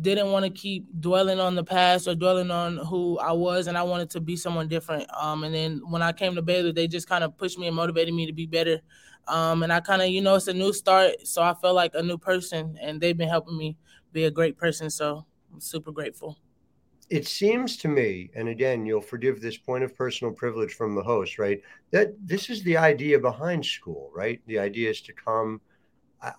didn't 0.00 0.32
want 0.32 0.44
to 0.44 0.50
keep 0.50 0.86
dwelling 1.00 1.38
on 1.38 1.54
the 1.54 1.64
past 1.64 2.08
or 2.08 2.14
dwelling 2.14 2.50
on 2.50 2.78
who 2.78 3.18
I 3.18 3.32
was, 3.32 3.66
and 3.66 3.78
I 3.78 3.82
wanted 3.82 4.10
to 4.10 4.20
be 4.20 4.36
someone 4.36 4.68
different. 4.68 5.06
Um, 5.16 5.44
and 5.44 5.54
then 5.54 5.82
when 5.88 6.02
I 6.02 6.12
came 6.12 6.34
to 6.34 6.42
Baylor, 6.42 6.72
they 6.72 6.88
just 6.88 7.08
kind 7.08 7.22
of 7.22 7.36
pushed 7.36 7.58
me 7.58 7.66
and 7.66 7.76
motivated 7.76 8.12
me 8.12 8.26
to 8.26 8.32
be 8.32 8.46
better. 8.46 8.80
Um, 9.28 9.62
and 9.62 9.72
I 9.72 9.80
kind 9.80 10.02
of, 10.02 10.08
you 10.08 10.20
know, 10.20 10.34
it's 10.34 10.48
a 10.48 10.52
new 10.52 10.72
start, 10.72 11.26
so 11.26 11.42
I 11.42 11.54
felt 11.54 11.74
like 11.74 11.92
a 11.94 12.02
new 12.02 12.18
person, 12.18 12.76
and 12.80 13.00
they've 13.00 13.16
been 13.16 13.28
helping 13.28 13.56
me 13.56 13.76
be 14.12 14.24
a 14.24 14.30
great 14.30 14.56
person. 14.58 14.90
So 14.90 15.24
I'm 15.52 15.60
super 15.60 15.92
grateful. 15.92 16.38
It 17.10 17.26
seems 17.26 17.76
to 17.78 17.88
me, 17.88 18.30
and 18.34 18.48
again, 18.48 18.86
you'll 18.86 19.00
forgive 19.00 19.40
this 19.40 19.58
point 19.58 19.84
of 19.84 19.94
personal 19.94 20.32
privilege 20.32 20.72
from 20.72 20.94
the 20.94 21.02
host, 21.02 21.38
right? 21.38 21.60
That 21.90 22.14
this 22.26 22.50
is 22.50 22.62
the 22.62 22.76
idea 22.76 23.18
behind 23.18 23.64
school, 23.64 24.10
right? 24.14 24.40
The 24.46 24.58
idea 24.58 24.90
is 24.90 25.00
to 25.02 25.12
come. 25.12 25.60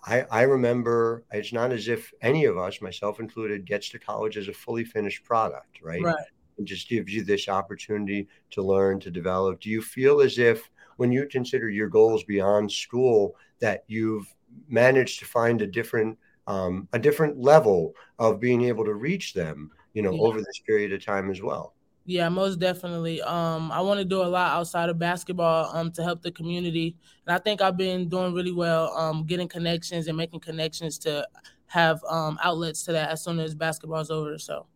I, 0.04 0.24
I 0.30 0.42
remember 0.42 1.24
it's 1.32 1.52
not 1.52 1.72
as 1.72 1.88
if 1.88 2.12
any 2.22 2.44
of 2.44 2.58
us, 2.58 2.80
myself 2.80 3.20
included, 3.20 3.66
gets 3.66 3.88
to 3.90 3.98
college 3.98 4.36
as 4.36 4.48
a 4.48 4.52
fully 4.52 4.84
finished 4.84 5.24
product, 5.24 5.80
right? 5.82 6.02
Right. 6.02 6.24
It 6.58 6.64
just 6.64 6.88
gives 6.88 7.12
you 7.12 7.22
this 7.22 7.48
opportunity 7.48 8.28
to 8.52 8.62
learn, 8.62 9.00
to 9.00 9.10
develop. 9.10 9.60
Do 9.60 9.70
you 9.70 9.82
feel 9.82 10.20
as 10.20 10.38
if 10.38 10.70
when 10.96 11.12
you 11.12 11.26
consider 11.26 11.68
your 11.68 11.88
goals 11.88 12.24
beyond 12.24 12.72
school 12.72 13.36
that 13.60 13.84
you've 13.86 14.34
managed 14.68 15.18
to 15.20 15.24
find 15.24 15.62
a 15.62 15.66
different 15.66 16.18
um, 16.46 16.88
a 16.92 16.98
different 16.98 17.38
level 17.38 17.94
of 18.18 18.40
being 18.40 18.62
able 18.62 18.84
to 18.84 18.94
reach 18.94 19.34
them 19.34 19.70
you 19.94 20.02
know 20.02 20.12
yeah. 20.12 20.20
over 20.20 20.38
this 20.38 20.60
period 20.66 20.92
of 20.92 21.04
time 21.04 21.30
as 21.30 21.42
well 21.42 21.74
yeah 22.06 22.28
most 22.28 22.58
definitely 22.58 23.20
um, 23.22 23.70
i 23.72 23.80
want 23.80 23.98
to 23.98 24.04
do 24.04 24.22
a 24.22 24.24
lot 24.24 24.52
outside 24.52 24.88
of 24.88 24.98
basketball 24.98 25.74
um, 25.76 25.90
to 25.90 26.02
help 26.02 26.22
the 26.22 26.30
community 26.30 26.96
and 27.26 27.34
i 27.34 27.38
think 27.38 27.60
i've 27.60 27.76
been 27.76 28.08
doing 28.08 28.32
really 28.32 28.52
well 28.52 28.96
um, 28.96 29.24
getting 29.24 29.48
connections 29.48 30.06
and 30.06 30.16
making 30.16 30.40
connections 30.40 30.98
to 30.98 31.26
have 31.66 32.02
um, 32.08 32.38
outlets 32.42 32.84
to 32.84 32.92
that 32.92 33.10
as 33.10 33.22
soon 33.22 33.38
as 33.38 33.54
basketball's 33.54 34.10
over 34.10 34.38
so 34.38 34.66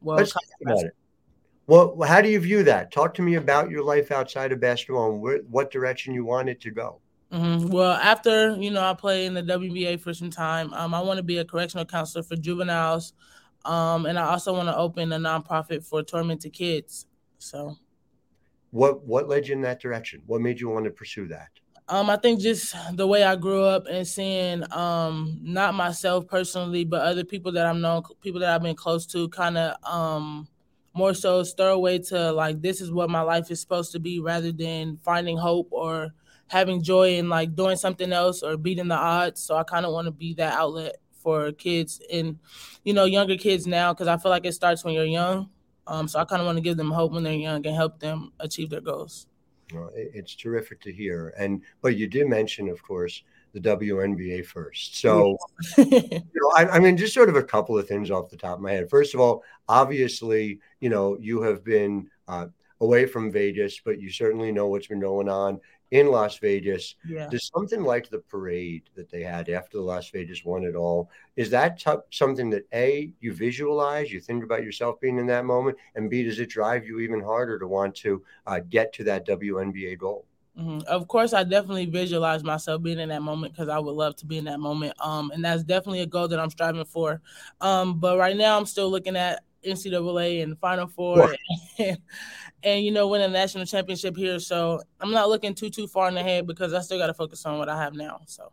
well 0.00 0.16
Let's 0.16 0.32
talk 0.32 0.42
about 0.60 0.84
it 0.84 0.96
well, 1.66 1.96
how 2.02 2.20
do 2.20 2.28
you 2.28 2.40
view 2.40 2.64
that? 2.64 2.90
Talk 2.92 3.14
to 3.14 3.22
me 3.22 3.36
about 3.36 3.70
your 3.70 3.84
life 3.84 4.10
outside 4.10 4.52
of 4.52 4.60
basketball 4.60 5.12
and 5.12 5.22
where, 5.22 5.38
what 5.48 5.70
direction 5.70 6.12
you 6.12 6.24
want 6.24 6.48
it 6.48 6.60
to 6.62 6.70
go. 6.70 7.00
Mm-hmm. 7.32 7.68
Well, 7.68 7.92
after 7.92 8.56
you 8.56 8.70
know, 8.70 8.82
I 8.82 8.94
play 8.94 9.26
in 9.26 9.34
the 9.34 9.42
WBA 9.42 10.00
for 10.00 10.12
some 10.12 10.30
time. 10.30 10.74
Um, 10.74 10.92
I 10.92 11.00
want 11.00 11.16
to 11.16 11.22
be 11.22 11.38
a 11.38 11.44
correctional 11.44 11.86
counselor 11.86 12.22
for 12.24 12.36
juveniles, 12.36 13.14
um, 13.64 14.06
and 14.06 14.18
I 14.18 14.24
also 14.26 14.52
want 14.52 14.68
to 14.68 14.76
open 14.76 15.12
a 15.12 15.18
nonprofit 15.18 15.84
for 15.84 16.02
tormented 16.02 16.52
kids. 16.52 17.06
So, 17.38 17.76
what 18.70 19.04
what 19.04 19.28
led 19.28 19.48
you 19.48 19.54
in 19.54 19.62
that 19.62 19.80
direction? 19.80 20.22
What 20.26 20.40
made 20.40 20.60
you 20.60 20.68
want 20.68 20.84
to 20.84 20.90
pursue 20.90 21.28
that? 21.28 21.48
Um, 21.88 22.08
I 22.08 22.16
think 22.16 22.40
just 22.40 22.74
the 22.94 23.06
way 23.06 23.24
I 23.24 23.36
grew 23.36 23.64
up 23.64 23.86
and 23.86 24.06
seeing 24.06 24.64
um, 24.72 25.38
not 25.42 25.74
myself 25.74 26.26
personally, 26.26 26.84
but 26.84 27.02
other 27.02 27.24
people 27.24 27.52
that 27.52 27.66
I've 27.66 27.76
known, 27.76 28.02
people 28.20 28.40
that 28.40 28.54
I've 28.54 28.62
been 28.62 28.76
close 28.76 29.04
to, 29.06 29.28
kind 29.28 29.58
of 29.58 29.76
um, 29.84 30.48
more 30.94 31.14
so 31.14 31.42
stir 31.42 31.70
away 31.70 31.98
to 31.98 32.32
like 32.32 32.60
this 32.60 32.80
is 32.80 32.92
what 32.92 33.10
my 33.10 33.22
life 33.22 33.50
is 33.50 33.60
supposed 33.60 33.92
to 33.92 33.98
be 33.98 34.20
rather 34.20 34.52
than 34.52 34.98
finding 35.02 35.36
hope 35.36 35.68
or 35.70 36.10
having 36.48 36.82
joy 36.82 37.16
in 37.16 37.28
like 37.28 37.54
doing 37.54 37.76
something 37.76 38.12
else 38.12 38.42
or 38.42 38.56
beating 38.56 38.88
the 38.88 38.94
odds 38.94 39.42
so 39.42 39.56
i 39.56 39.62
kind 39.62 39.86
of 39.86 39.92
want 39.92 40.04
to 40.04 40.10
be 40.10 40.34
that 40.34 40.52
outlet 40.52 40.96
for 41.22 41.52
kids 41.52 42.00
and 42.12 42.38
you 42.84 42.92
know 42.92 43.04
younger 43.04 43.36
kids 43.36 43.66
now 43.66 43.92
because 43.92 44.08
i 44.08 44.16
feel 44.16 44.30
like 44.30 44.44
it 44.44 44.52
starts 44.52 44.84
when 44.84 44.94
you're 44.94 45.04
young 45.04 45.48
um, 45.86 46.06
so 46.08 46.18
i 46.18 46.24
kind 46.24 46.40
of 46.40 46.46
want 46.46 46.56
to 46.56 46.62
give 46.62 46.76
them 46.76 46.90
hope 46.90 47.12
when 47.12 47.22
they're 47.22 47.32
young 47.32 47.64
and 47.66 47.76
help 47.76 47.98
them 47.98 48.32
achieve 48.40 48.70
their 48.70 48.80
goals 48.80 49.26
well, 49.72 49.90
it's 49.94 50.34
terrific 50.34 50.80
to 50.80 50.92
hear 50.92 51.32
and 51.38 51.62
but 51.80 51.96
you 51.96 52.06
did 52.06 52.28
mention 52.28 52.68
of 52.68 52.82
course 52.82 53.22
the 53.52 53.60
WNBA 53.60 54.44
first. 54.46 54.98
So, 54.98 55.36
you 55.76 56.10
know, 56.10 56.52
I, 56.56 56.68
I, 56.70 56.78
mean, 56.78 56.96
just 56.96 57.14
sort 57.14 57.28
of 57.28 57.36
a 57.36 57.42
couple 57.42 57.78
of 57.78 57.86
things 57.86 58.10
off 58.10 58.30
the 58.30 58.36
top 58.36 58.56
of 58.56 58.62
my 58.62 58.72
head. 58.72 58.88
First 58.88 59.14
of 59.14 59.20
all, 59.20 59.44
obviously, 59.68 60.60
you 60.80 60.88
know, 60.88 61.18
you 61.20 61.42
have 61.42 61.62
been 61.62 62.08
uh, 62.28 62.46
away 62.82 63.06
from 63.06 63.30
Vegas, 63.30 63.80
but 63.82 64.00
you 64.00 64.10
certainly 64.10 64.50
know 64.50 64.66
what's 64.66 64.88
been 64.88 65.00
going 65.00 65.28
on 65.28 65.60
in 65.92 66.08
Las 66.08 66.38
Vegas. 66.38 66.96
Yeah. 67.06 67.28
Does 67.28 67.48
something 67.54 67.84
like 67.84 68.10
the 68.10 68.18
parade 68.18 68.82
that 68.96 69.08
they 69.08 69.22
had 69.22 69.48
after 69.48 69.78
the 69.78 69.84
Las 69.84 70.10
Vegas 70.10 70.44
won 70.44 70.64
it 70.64 70.74
all, 70.74 71.08
is 71.36 71.48
that 71.50 71.78
t- 71.78 71.92
something 72.10 72.50
that 72.50 72.66
A, 72.74 73.12
you 73.20 73.32
visualize, 73.32 74.12
you 74.12 74.20
think 74.20 74.42
about 74.42 74.64
yourself 74.64 75.00
being 75.00 75.18
in 75.18 75.26
that 75.28 75.44
moment, 75.44 75.78
and 75.94 76.10
B, 76.10 76.24
does 76.24 76.40
it 76.40 76.50
drive 76.50 76.84
you 76.84 76.98
even 76.98 77.22
harder 77.22 77.58
to 77.58 77.68
want 77.68 77.94
to 77.96 78.22
uh, 78.48 78.60
get 78.68 78.92
to 78.94 79.04
that 79.04 79.26
WNBA 79.26 79.96
goal? 79.96 80.26
Mm-hmm. 80.58 80.80
Of 80.86 81.08
course, 81.08 81.32
I 81.32 81.44
definitely 81.44 81.86
visualize 81.86 82.42
myself 82.42 82.82
being 82.82 82.98
in 82.98 83.08
that 83.10 83.22
moment 83.22 83.54
because 83.54 83.68
I 83.68 83.78
would 83.78 83.94
love 83.94 84.16
to 84.16 84.26
be 84.26 84.38
in 84.38 84.44
that 84.44 84.60
moment. 84.60 84.94
Um, 85.00 85.30
and 85.30 85.42
that's 85.42 85.62
definitely 85.62 86.00
a 86.00 86.06
goal 86.06 86.28
that 86.28 86.38
I'm 86.38 86.50
striving 86.50 86.84
for. 86.84 87.22
Um, 87.60 87.98
but 88.00 88.18
right 88.18 88.36
now, 88.36 88.58
I'm 88.58 88.66
still 88.66 88.90
looking 88.90 89.16
at 89.16 89.44
NCAA 89.64 90.42
and 90.42 90.58
Final 90.58 90.86
Four, 90.86 91.34
and, 91.78 91.98
and, 92.62 92.84
you 92.84 92.90
know, 92.90 93.08
win 93.08 93.22
a 93.22 93.28
national 93.28 93.66
championship 93.66 94.16
here. 94.16 94.38
So 94.38 94.80
I'm 95.00 95.10
not 95.10 95.28
looking 95.28 95.54
too 95.54 95.70
too 95.70 95.86
far 95.86 96.08
in 96.08 96.14
the 96.14 96.22
head 96.22 96.46
because 96.46 96.72
I 96.72 96.80
still 96.80 96.98
got 96.98 97.08
to 97.08 97.14
focus 97.14 97.44
on 97.46 97.58
what 97.58 97.68
I 97.68 97.76
have 97.76 97.94
now. 97.94 98.20
So. 98.26 98.50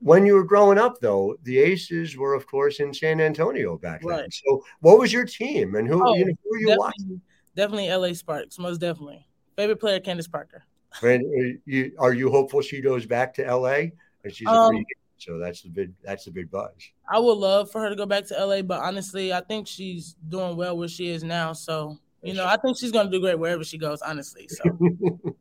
When 0.00 0.24
you 0.24 0.34
were 0.34 0.44
growing 0.44 0.78
up, 0.78 1.00
though, 1.00 1.36
the 1.42 1.58
Aces 1.58 2.16
were, 2.16 2.34
of 2.34 2.46
course, 2.46 2.78
in 2.78 2.94
San 2.94 3.20
Antonio 3.20 3.76
back 3.76 4.04
right. 4.04 4.20
then. 4.20 4.30
So, 4.30 4.62
what 4.78 4.96
was 4.96 5.12
your 5.12 5.24
team, 5.24 5.74
and 5.74 5.88
who, 5.88 6.00
oh, 6.06 6.14
you 6.14 6.26
know, 6.26 6.34
who 6.44 6.50
were 6.50 6.58
you 6.58 6.66
definitely, 6.68 6.78
watching? 6.78 7.20
Definitely, 7.56 7.92
LA 7.92 8.12
Sparks, 8.14 8.58
most 8.60 8.78
definitely. 8.78 9.26
Favorite 9.56 9.80
player, 9.80 9.98
Candace 9.98 10.28
Parker. 10.28 10.62
And 11.02 11.22
uh, 11.22 11.58
you, 11.66 11.92
are 11.98 12.14
you 12.14 12.30
hopeful 12.30 12.62
she 12.62 12.80
goes 12.80 13.04
back 13.04 13.34
to 13.34 13.54
LA? 13.54 13.90
And 14.24 14.34
she's 14.34 14.48
um, 14.48 14.56
a 14.56 14.68
free 14.68 14.86
so 15.18 15.38
that's 15.38 15.62
the 15.62 15.68
big 15.68 15.92
that's 16.02 16.24
the 16.24 16.30
big 16.30 16.50
buzz. 16.50 16.72
I 17.10 17.18
would 17.18 17.38
love 17.38 17.70
for 17.70 17.80
her 17.80 17.88
to 17.88 17.96
go 17.96 18.06
back 18.06 18.26
to 18.26 18.46
LA, 18.46 18.62
but 18.62 18.80
honestly, 18.80 19.32
I 19.32 19.40
think 19.40 19.66
she's 19.66 20.14
doing 20.28 20.56
well 20.56 20.76
where 20.76 20.88
she 20.88 21.08
is 21.08 21.24
now. 21.24 21.52
So 21.52 21.98
you 22.22 22.34
know, 22.34 22.46
I 22.46 22.56
think 22.56 22.78
she's 22.78 22.92
gonna 22.92 23.10
do 23.10 23.20
great 23.20 23.38
wherever 23.38 23.64
she 23.64 23.78
goes. 23.78 24.02
Honestly, 24.02 24.48
so 24.48 24.64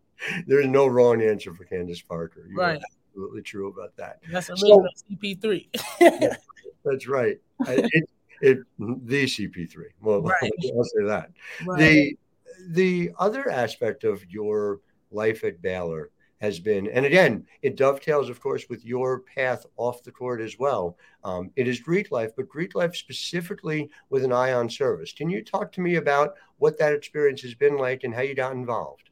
there's 0.48 0.68
no 0.68 0.88
wrong 0.88 1.22
answer 1.22 1.54
for 1.54 1.66
Candace 1.66 2.02
Parker. 2.02 2.48
You 2.50 2.58
right, 2.58 2.82
absolutely 3.10 3.42
true 3.42 3.68
about 3.70 3.96
that. 3.98 4.20
That's 4.32 4.50
a 4.50 4.56
little 4.56 4.88
so, 4.96 5.16
CP3. 5.16 5.68
yeah, 6.02 6.36
that's 6.86 7.08
right. 7.08 7.38
It, 7.68 8.10
it, 8.42 8.60
the 8.78 9.26
CP3. 9.26 9.76
Well, 10.02 10.22
right. 10.42 10.52
I'll 10.76 10.84
say 10.84 11.04
that. 11.06 11.32
Right. 11.66 11.80
The 11.80 12.18
the 12.70 13.12
other 13.18 13.50
aspect 13.50 14.04
of 14.04 14.24
your 14.30 14.80
life 15.12 15.44
at 15.44 15.62
Baylor 15.62 16.12
has 16.39 16.60
been, 16.60 16.88
and 16.88 17.06
again, 17.06 17.46
it 17.62 17.75
dovetails, 17.75 18.29
of 18.29 18.39
course, 18.39 18.65
with 18.70 18.86
your 18.86 19.22
path 19.22 19.65
off 19.75 20.03
the 20.03 20.12
court 20.12 20.39
as 20.41 20.58
well. 20.60 20.98
Um, 21.24 21.51
it 21.56 21.67
is 21.67 21.79
Greek 21.79 22.12
life, 22.12 22.32
but 22.36 22.48
Greek 22.48 22.75
life 22.75 22.96
specifically 22.96 23.89
with 24.10 24.24
an 24.24 24.32
eye 24.32 24.53
on 24.53 24.70
service. 24.70 25.12
Can 25.12 25.29
you 25.29 25.44
talk 25.44 25.72
to 25.74 25.82
me 25.82 25.96
about 25.96 26.36
what 26.58 26.77
that 26.77 26.94
experience 26.94 27.41
has 27.41 27.56
been 27.56 27.77
like 27.77 28.03
and 28.03 28.13
how 28.13 28.22
you 28.22 28.36
got 28.36 28.53
involved? 28.53 29.10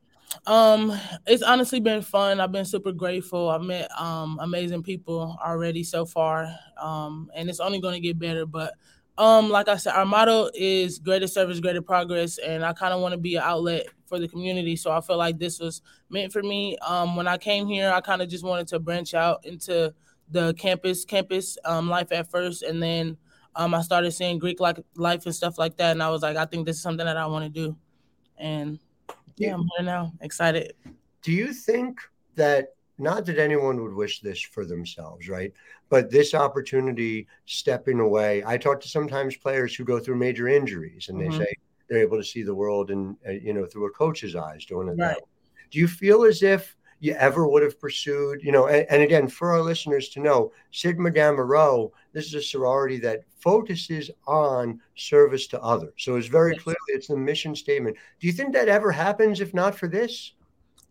Um, 0.48 0.98
it's 1.26 1.44
honestly 1.44 1.80
been 1.80 2.02
fun. 2.02 2.40
I've 2.40 2.52
been 2.52 2.66
super 2.66 2.92
grateful. 2.92 3.50
I've 3.50 3.62
met 3.62 3.90
um 4.00 4.40
amazing 4.42 4.84
people 4.84 5.38
already 5.44 5.84
so 5.84 6.06
far. 6.06 6.54
Um, 6.82 7.30
and 7.36 7.50
it's 7.50 7.60
only 7.60 7.80
going 7.80 7.94
to 7.94 8.00
get 8.00 8.20
better. 8.20 8.46
But 8.46 8.74
um, 9.18 9.50
like 9.50 9.68
I 9.68 9.78
said, 9.78 9.94
our 9.94 10.06
motto 10.06 10.50
is 10.54 11.00
greater 11.00 11.28
service, 11.28 11.60
greater 11.60 11.82
progress, 11.82 12.38
and 12.38 12.66
I 12.66 12.74
kind 12.74 12.94
of 12.94 13.02
want 13.02 13.14
to 13.14 13.18
be 13.18 13.36
an 13.36 13.44
outlet 13.44 13.88
for 14.06 14.20
the 14.20 14.28
community. 14.28 14.76
So 14.76 14.92
I 14.92 15.02
feel 15.02 15.18
like 15.18 15.38
this 15.38 15.60
was 15.60 15.82
meant 16.10 16.32
for 16.32 16.44
me. 16.44 16.78
Um, 16.80 17.16
when 17.16 17.28
I 17.28 17.38
came 17.38 17.68
here, 17.68 17.92
I 17.92 18.02
kind 18.02 18.22
of 18.22 18.30
just 18.30 18.44
wanted 18.44 18.68
to 18.70 18.80
branch 18.80 19.14
out 19.14 19.46
into 19.46 19.94
the 20.32 20.54
campus 20.56 21.06
campus 21.06 21.58
um, 21.66 21.90
life 21.90 22.12
at 22.12 22.30
first, 22.30 22.64
and 22.64 22.82
then 22.82 23.18
um, 23.56 23.74
I 23.74 23.82
started 23.82 24.12
seeing 24.12 24.40
Greek 24.40 24.60
like 24.60 24.80
life 24.96 25.26
and 25.26 25.36
stuff 25.36 25.58
like 25.58 25.78
that, 25.78 25.92
and 25.92 26.02
I 26.02 26.10
was 26.10 26.22
like, 26.22 26.38
I 26.38 26.46
think 26.46 26.66
this 26.66 26.78
is 26.78 26.82
something 26.82 27.06
that 27.06 27.18
I 27.18 27.26
want 27.28 27.46
to 27.46 27.50
do, 27.50 27.76
and 28.38 28.80
yeah, 29.38 29.54
I'm 29.54 29.68
here 29.78 29.86
now, 29.86 30.14
excited. 30.22 30.74
Do 31.22 31.32
you 31.32 31.54
think 31.54 32.00
that 32.36 32.76
not 32.98 33.26
that 33.26 33.40
anyone 33.40 33.82
would 33.82 33.94
wish 33.94 34.22
this 34.22 34.42
for 34.42 34.66
themselves, 34.66 35.28
right? 35.28 35.52
But 35.90 36.10
this 36.10 36.34
opportunity 36.34 37.28
stepping 37.46 38.00
away. 38.00 38.44
I 38.46 38.58
talk 38.58 38.80
to 38.82 38.88
sometimes 38.88 39.36
players 39.36 39.76
who 39.76 39.84
go 39.84 40.00
through 40.00 40.16
major 40.16 40.48
injuries 40.48 41.10
and 41.10 41.20
mm-hmm. 41.20 41.32
they 41.32 41.46
say 41.46 41.54
they're 41.88 42.00
able 42.00 42.18
to 42.18 42.24
see 42.24 42.44
the 42.44 42.56
world 42.56 42.92
and 42.92 43.16
uh, 43.28 43.32
you 43.32 43.54
know 43.54 43.66
through 43.66 43.86
a 43.86 43.92
coach's 43.92 44.36
eyes 44.36 44.66
doing 44.66 44.88
it 44.90 44.98
right. 44.98 45.18
Do 45.72 45.80
you 45.80 45.88
feel 45.88 46.24
as 46.24 46.44
if 46.44 46.76
you 47.00 47.14
ever 47.14 47.48
would 47.48 47.62
have 47.62 47.80
pursued, 47.80 48.42
you 48.42 48.52
know, 48.52 48.68
and, 48.68 48.86
and, 48.90 49.02
again, 49.02 49.28
for 49.28 49.52
our 49.52 49.62
listeners 49.62 50.10
to 50.10 50.20
know, 50.20 50.52
Sigma 50.72 51.12
Gamma 51.12 51.44
Rho, 51.44 51.92
this 52.14 52.26
is 52.26 52.34
a 52.34 52.42
sorority 52.42 52.98
that 53.00 53.22
focuses 53.40 54.10
on 54.26 54.80
service 54.96 55.48
to 55.48 55.62
others. 55.62 55.94
So 55.98 56.16
it's 56.16 56.28
very 56.28 56.54
yes. 56.54 56.64
clearly 56.64 56.78
it's 56.88 57.08
the 57.08 57.18
mission 57.18 57.56
statement. 57.56 57.98
Do 58.20 58.28
you 58.28 58.34
think 58.34 58.54
that 58.54 58.70
ever 58.70 58.92
happens 58.92 59.42
if 59.42 59.54
not 59.54 59.76
for 59.76 59.88
this? 59.88 60.34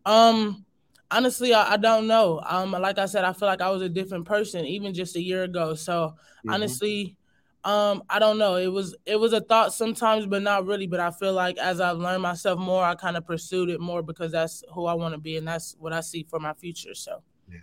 Um, 0.05 0.65
honestly, 1.11 1.55
I, 1.55 1.73
I, 1.73 1.77
don't 1.79 2.07
know. 2.07 2.41
Um, 2.47 2.73
like 2.73 2.99
I 2.99 3.07
said, 3.07 3.25
I 3.25 3.33
feel 3.33 3.49
like 3.49 3.63
I 3.63 3.71
was 3.71 3.83
a 3.83 3.89
different 3.89 4.27
person 4.27 4.67
even 4.67 4.93
just 4.93 5.17
a 5.17 5.23
year 5.23 5.45
ago. 5.45 5.75
So 5.75 5.93
mm-hmm. 5.93 6.51
honestly, 6.51 7.17
um, 7.65 8.03
I 8.11 8.19
don't 8.19 8.37
know. 8.37 8.57
It 8.57 8.69
was 8.69 8.95
it 9.07 9.17
was 9.17 9.33
a 9.33 9.41
thought 9.41 9.73
sometimes, 9.73 10.27
but 10.27 10.43
not 10.43 10.67
really. 10.67 10.87
But 10.87 11.01
I 11.01 11.11
feel 11.11 11.33
like 11.33 11.57
as 11.59 11.81
I've 11.81 11.97
learned 11.97 12.23
myself 12.23 12.59
more, 12.59 12.85
I 12.85 12.95
kind 12.95 13.17
of 13.17 13.27
pursued 13.27 13.71
it 13.71 13.81
more 13.81 14.03
because 14.03 14.33
that's 14.33 14.63
who 14.73 14.85
I 14.85 14.95
want 14.95 15.15
to 15.15 15.19
be 15.19 15.39
and 15.39 15.49
that's 15.49 15.75
what 15.79 15.93
I 15.93 16.01
see 16.01 16.27
for 16.29 16.39
my 16.39 16.53
future. 16.53 16.95
So 16.95 17.23
yeah. 17.51 17.61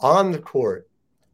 on 0.00 0.32
the 0.32 0.38
court, 0.38 0.88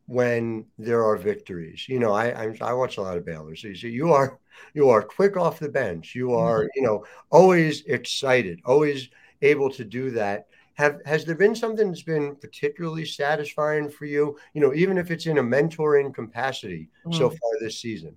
when 0.06 0.66
there 0.78 1.04
are 1.04 1.16
victories, 1.16 1.88
you 1.88 2.00
know, 2.00 2.12
I 2.12 2.30
I, 2.30 2.56
I 2.60 2.72
watch 2.72 2.96
a 2.96 3.02
lot 3.02 3.16
of 3.16 3.24
Baylor. 3.24 3.54
So 3.54 3.68
you, 3.68 3.76
see, 3.76 3.90
you 3.90 4.12
are 4.12 4.38
you 4.74 4.88
are 4.88 5.02
quick 5.02 5.36
off 5.36 5.60
the 5.60 5.68
bench. 5.68 6.14
You 6.14 6.34
are, 6.34 6.62
mm-hmm. 6.62 6.68
you 6.74 6.82
know, 6.82 7.04
always 7.30 7.82
excited, 7.82 8.60
always 8.64 9.08
able 9.42 9.70
to 9.70 9.84
do 9.84 10.10
that 10.10 10.48
have 10.74 11.00
has 11.06 11.24
there 11.24 11.34
been 11.34 11.54
something 11.54 11.88
that's 11.88 12.02
been 12.02 12.36
particularly 12.36 13.04
satisfying 13.04 13.88
for 13.88 14.06
you 14.06 14.36
you 14.52 14.60
know 14.60 14.74
even 14.74 14.98
if 14.98 15.10
it's 15.10 15.26
in 15.26 15.38
a 15.38 15.42
mentoring 15.42 16.12
capacity 16.12 16.88
mm. 17.06 17.14
so 17.14 17.30
far 17.30 17.50
this 17.60 17.78
season? 17.78 18.16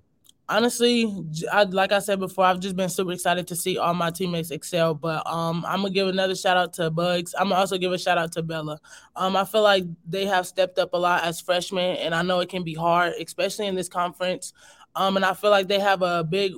Honestly 0.50 1.14
I, 1.52 1.64
like 1.64 1.92
i 1.92 2.00
said 2.00 2.20
before 2.20 2.46
i've 2.46 2.62
just 2.62 2.78
been 2.78 2.88
super 2.88 3.12
excited 3.12 3.48
to 3.48 3.56
see 3.56 3.78
all 3.78 3.94
my 3.94 4.10
teammates 4.10 4.50
excel 4.50 4.94
but 4.94 5.28
um, 5.28 5.66
i'm 5.68 5.82
gonna 5.82 5.90
give 5.90 6.08
another 6.08 6.36
shout 6.36 6.56
out 6.56 6.72
to 6.74 6.90
bugs. 6.90 7.36
I'm 7.38 7.50
gonna 7.50 7.60
also 7.60 7.78
give 7.78 7.92
a 7.92 7.98
shout 7.98 8.18
out 8.18 8.32
to 8.34 8.44
bella. 8.44 8.80
Um, 9.16 9.36
i 9.36 9.44
feel 9.44 9.62
like 9.62 9.84
they 10.08 10.26
have 10.26 10.48
stepped 10.48 10.80
up 10.80 10.94
a 10.94 10.98
lot 10.98 11.26
as 11.26 11.42
freshmen 11.42 11.98
and 11.98 12.16
i 12.16 12.22
know 12.22 12.40
it 12.40 12.50
can 12.50 12.64
be 12.64 12.74
hard 12.74 13.14
especially 13.20 13.68
in 13.68 13.76
this 13.76 13.90
conference. 13.90 14.54
Um, 14.96 15.18
and 15.18 15.26
i 15.26 15.34
feel 15.34 15.52
like 15.52 15.68
they 15.68 15.80
have 15.80 16.02
a 16.02 16.24
big 16.24 16.54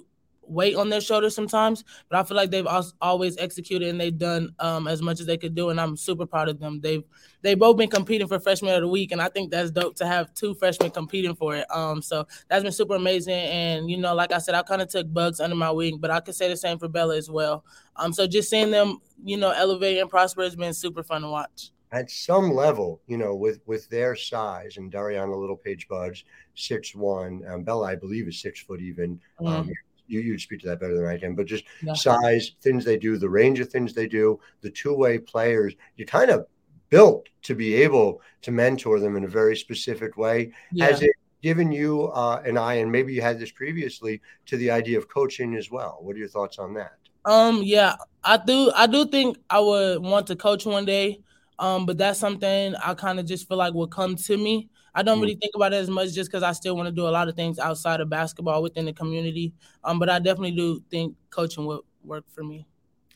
weight 0.49 0.75
on 0.75 0.89
their 0.89 1.01
shoulders 1.01 1.35
sometimes, 1.35 1.83
but 2.09 2.19
I 2.19 2.23
feel 2.23 2.35
like 2.35 2.51
they've 2.51 2.67
always 3.01 3.37
executed 3.37 3.89
and 3.89 3.99
they've 3.99 4.17
done 4.17 4.53
um, 4.59 4.87
as 4.87 5.01
much 5.01 5.19
as 5.19 5.25
they 5.25 5.37
could 5.37 5.55
do, 5.55 5.69
and 5.69 5.79
I'm 5.79 5.95
super 5.95 6.25
proud 6.25 6.49
of 6.49 6.59
them. 6.59 6.81
They've 6.81 7.03
they 7.41 7.55
both 7.55 7.77
been 7.77 7.89
competing 7.89 8.27
for 8.27 8.39
freshman 8.39 8.75
of 8.75 8.81
the 8.81 8.87
week, 8.87 9.11
and 9.11 9.21
I 9.21 9.29
think 9.29 9.51
that's 9.51 9.71
dope 9.71 9.95
to 9.97 10.05
have 10.05 10.33
two 10.33 10.53
freshmen 10.55 10.91
competing 10.91 11.35
for 11.35 11.55
it. 11.55 11.65
Um, 11.73 12.01
so 12.01 12.27
that's 12.49 12.63
been 12.63 12.71
super 12.71 12.95
amazing, 12.95 13.33
and 13.33 13.89
you 13.89 13.97
know, 13.97 14.13
like 14.13 14.31
I 14.31 14.39
said, 14.39 14.55
I 14.55 14.63
kind 14.63 14.81
of 14.81 14.89
took 14.89 15.11
Bugs 15.13 15.39
under 15.39 15.55
my 15.55 15.71
wing, 15.71 15.99
but 15.99 16.11
I 16.11 16.19
could 16.19 16.35
say 16.35 16.49
the 16.49 16.57
same 16.57 16.79
for 16.79 16.87
Bella 16.87 17.15
as 17.15 17.29
well. 17.29 17.63
Um, 17.95 18.11
so 18.11 18.27
just 18.27 18.49
seeing 18.49 18.71
them, 18.71 18.99
you 19.23 19.37
know, 19.37 19.51
elevate 19.51 19.99
and 19.99 20.09
prosper 20.09 20.43
has 20.43 20.55
been 20.55 20.73
super 20.73 21.03
fun 21.03 21.21
to 21.21 21.29
watch 21.29 21.71
at 21.91 22.11
some 22.11 22.51
level, 22.53 23.01
you 23.07 23.17
know, 23.17 23.35
with 23.35 23.59
with 23.65 23.89
their 23.89 24.15
size 24.15 24.77
and 24.77 24.91
Darianna 24.91 25.35
Littlepage-Buggs, 25.35 26.23
six 26.53 26.93
one, 26.93 27.43
um, 27.47 27.63
Bella, 27.63 27.87
I 27.87 27.95
believe, 27.95 28.27
is 28.27 28.41
six 28.41 28.61
foot 28.61 28.81
even. 28.81 29.19
Mm-hmm. 29.41 29.47
Um, 29.47 29.69
you 30.09 30.19
you'd 30.21 30.41
speak 30.41 30.61
to 30.61 30.67
that 30.67 30.79
better 30.79 30.95
than 30.95 31.05
I 31.05 31.17
can, 31.17 31.35
but 31.35 31.45
just 31.45 31.63
yeah. 31.83 31.93
size, 31.93 32.51
things 32.61 32.83
they 32.83 32.97
do, 32.97 33.17
the 33.17 33.29
range 33.29 33.59
of 33.59 33.69
things 33.69 33.93
they 33.93 34.07
do, 34.07 34.39
the 34.61 34.69
two 34.69 34.93
way 34.93 35.17
players, 35.17 35.73
you 35.95 36.05
kind 36.05 36.31
of 36.31 36.47
built 36.89 37.29
to 37.43 37.55
be 37.55 37.75
able 37.75 38.21
to 38.41 38.51
mentor 38.51 38.99
them 38.99 39.15
in 39.15 39.23
a 39.23 39.27
very 39.27 39.55
specific 39.55 40.17
way. 40.17 40.51
Yeah. 40.71 40.87
Has 40.87 41.01
it 41.01 41.11
given 41.41 41.71
you 41.71 42.07
uh, 42.07 42.41
an 42.45 42.57
eye, 42.57 42.75
and 42.75 42.91
maybe 42.91 43.13
you 43.13 43.21
had 43.21 43.39
this 43.39 43.51
previously, 43.51 44.21
to 44.47 44.57
the 44.57 44.71
idea 44.71 44.97
of 44.97 45.07
coaching 45.07 45.55
as 45.55 45.71
well? 45.71 45.99
What 46.01 46.15
are 46.15 46.19
your 46.19 46.27
thoughts 46.27 46.59
on 46.59 46.73
that? 46.73 46.93
Um, 47.25 47.61
yeah, 47.63 47.95
I 48.23 48.37
do. 48.37 48.71
I 48.75 48.87
do 48.87 49.05
think 49.05 49.37
I 49.49 49.59
would 49.59 50.01
want 50.01 50.27
to 50.27 50.35
coach 50.35 50.65
one 50.65 50.85
day. 50.85 51.21
Um, 51.59 51.85
but 51.85 51.97
that's 51.97 52.17
something 52.17 52.73
I 52.75 52.93
kind 52.93 53.19
of 53.19 53.25
just 53.25 53.47
feel 53.47 53.57
like 53.57 53.73
will 53.73 53.87
come 53.87 54.15
to 54.15 54.37
me. 54.37 54.69
I 54.99 55.01
don't 55.01 55.19
mm. 55.19 55.21
really 55.21 55.35
think 55.35 55.55
about 55.55 55.71
it 55.71 55.77
as 55.77 55.89
much 55.89 56.11
just 56.11 56.29
because 56.29 56.43
I 56.43 56.51
still 56.51 56.75
want 56.75 56.87
to 56.87 56.91
do 56.91 57.07
a 57.07 57.09
lot 57.09 57.29
of 57.29 57.35
things 57.37 57.57
outside 57.57 58.01
of 58.01 58.09
basketball 58.09 58.61
within 58.61 58.83
the 58.83 58.91
community. 58.91 59.53
Um, 59.85 59.97
but 59.97 60.09
I 60.09 60.19
definitely 60.19 60.51
do 60.51 60.83
think 60.91 61.15
coaching 61.29 61.65
would 61.67 61.79
work 62.03 62.25
for 62.27 62.43
me. 62.43 62.67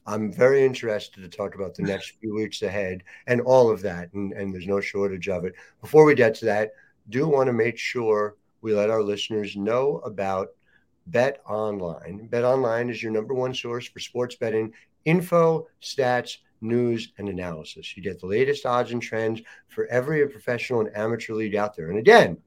I'm 0.05 0.31
very 0.31 0.63
interested 0.63 1.19
to 1.21 1.27
talk 1.27 1.55
about 1.55 1.75
the 1.75 1.83
next 1.91 2.11
few 2.21 2.33
weeks 2.33 2.61
ahead 2.61 3.03
and 3.27 3.41
all 3.41 3.69
of 3.69 3.81
that, 3.81 4.13
and, 4.13 4.31
and 4.31 4.53
there's 4.53 4.65
no 4.65 4.79
shortage 4.79 5.27
of 5.27 5.43
it. 5.43 5.55
Before 5.81 6.05
we 6.05 6.15
get 6.15 6.35
to 6.35 6.45
that, 6.45 6.71
do 7.09 7.27
want 7.27 7.47
to 7.47 7.53
make 7.53 7.77
sure 7.77 8.37
we 8.61 8.73
let 8.73 8.89
our 8.89 9.03
listeners 9.03 9.57
know 9.57 9.97
about 10.05 10.51
BetOnline. 11.11 12.29
Bet 12.29 12.45
Online 12.45 12.89
is 12.89 13.03
your 13.03 13.11
number 13.11 13.33
one 13.33 13.53
source 13.53 13.89
for 13.89 13.99
sports 13.99 14.37
betting 14.37 14.71
info, 15.03 15.67
stats, 15.81 16.37
news, 16.63 17.11
and 17.17 17.29
analysis. 17.29 17.95
You 17.95 18.03
get 18.03 18.19
the 18.19 18.27
latest 18.27 18.65
odds 18.65 18.91
and 18.91 19.01
trends 19.01 19.41
for 19.67 19.85
every 19.87 20.27
professional 20.27 20.81
and 20.81 20.95
amateur 20.95 21.33
league 21.33 21.55
out 21.55 21.75
there. 21.75 21.89
And 21.89 21.99
again, 21.99 22.37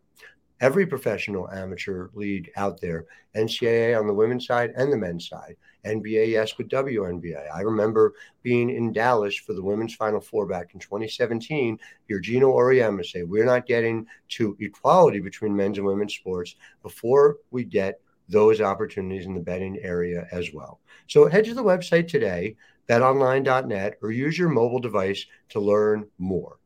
every 0.60 0.86
professional 0.86 1.50
amateur 1.50 2.08
league 2.14 2.50
out 2.56 2.80
there, 2.80 3.06
NCAA 3.36 3.98
on 3.98 4.06
the 4.06 4.14
women's 4.14 4.46
side 4.46 4.72
and 4.76 4.92
the 4.92 4.96
men's 4.96 5.28
side, 5.28 5.56
NBA, 5.84 6.30
yes, 6.30 6.58
with 6.58 6.68
WNBA. 6.68 7.46
I 7.54 7.60
remember 7.60 8.14
being 8.42 8.70
in 8.70 8.92
Dallas 8.92 9.36
for 9.36 9.52
the 9.52 9.62
women's 9.62 9.94
Final 9.94 10.20
Four 10.20 10.46
back 10.46 10.74
in 10.74 10.80
2017. 10.80 11.78
Your 12.08 12.20
Geno 12.20 12.52
Auriemma 12.52 13.04
say, 13.04 13.22
we're 13.22 13.44
not 13.44 13.66
getting 13.66 14.06
to 14.30 14.56
equality 14.58 15.20
between 15.20 15.54
men's 15.54 15.78
and 15.78 15.86
women's 15.86 16.14
sports 16.14 16.56
before 16.82 17.36
we 17.50 17.64
get 17.64 18.00
those 18.28 18.60
opportunities 18.60 19.26
in 19.26 19.34
the 19.34 19.40
betting 19.40 19.78
area 19.82 20.26
as 20.32 20.52
well. 20.52 20.80
So 21.06 21.28
head 21.28 21.44
to 21.44 21.54
the 21.54 21.62
website 21.62 22.08
today, 22.08 22.56
betonline.net, 22.88 23.98
or 24.02 24.10
use 24.10 24.38
your 24.38 24.48
mobile 24.48 24.78
device 24.78 25.26
to 25.50 25.60
learn 25.60 26.06
more. 26.18 26.58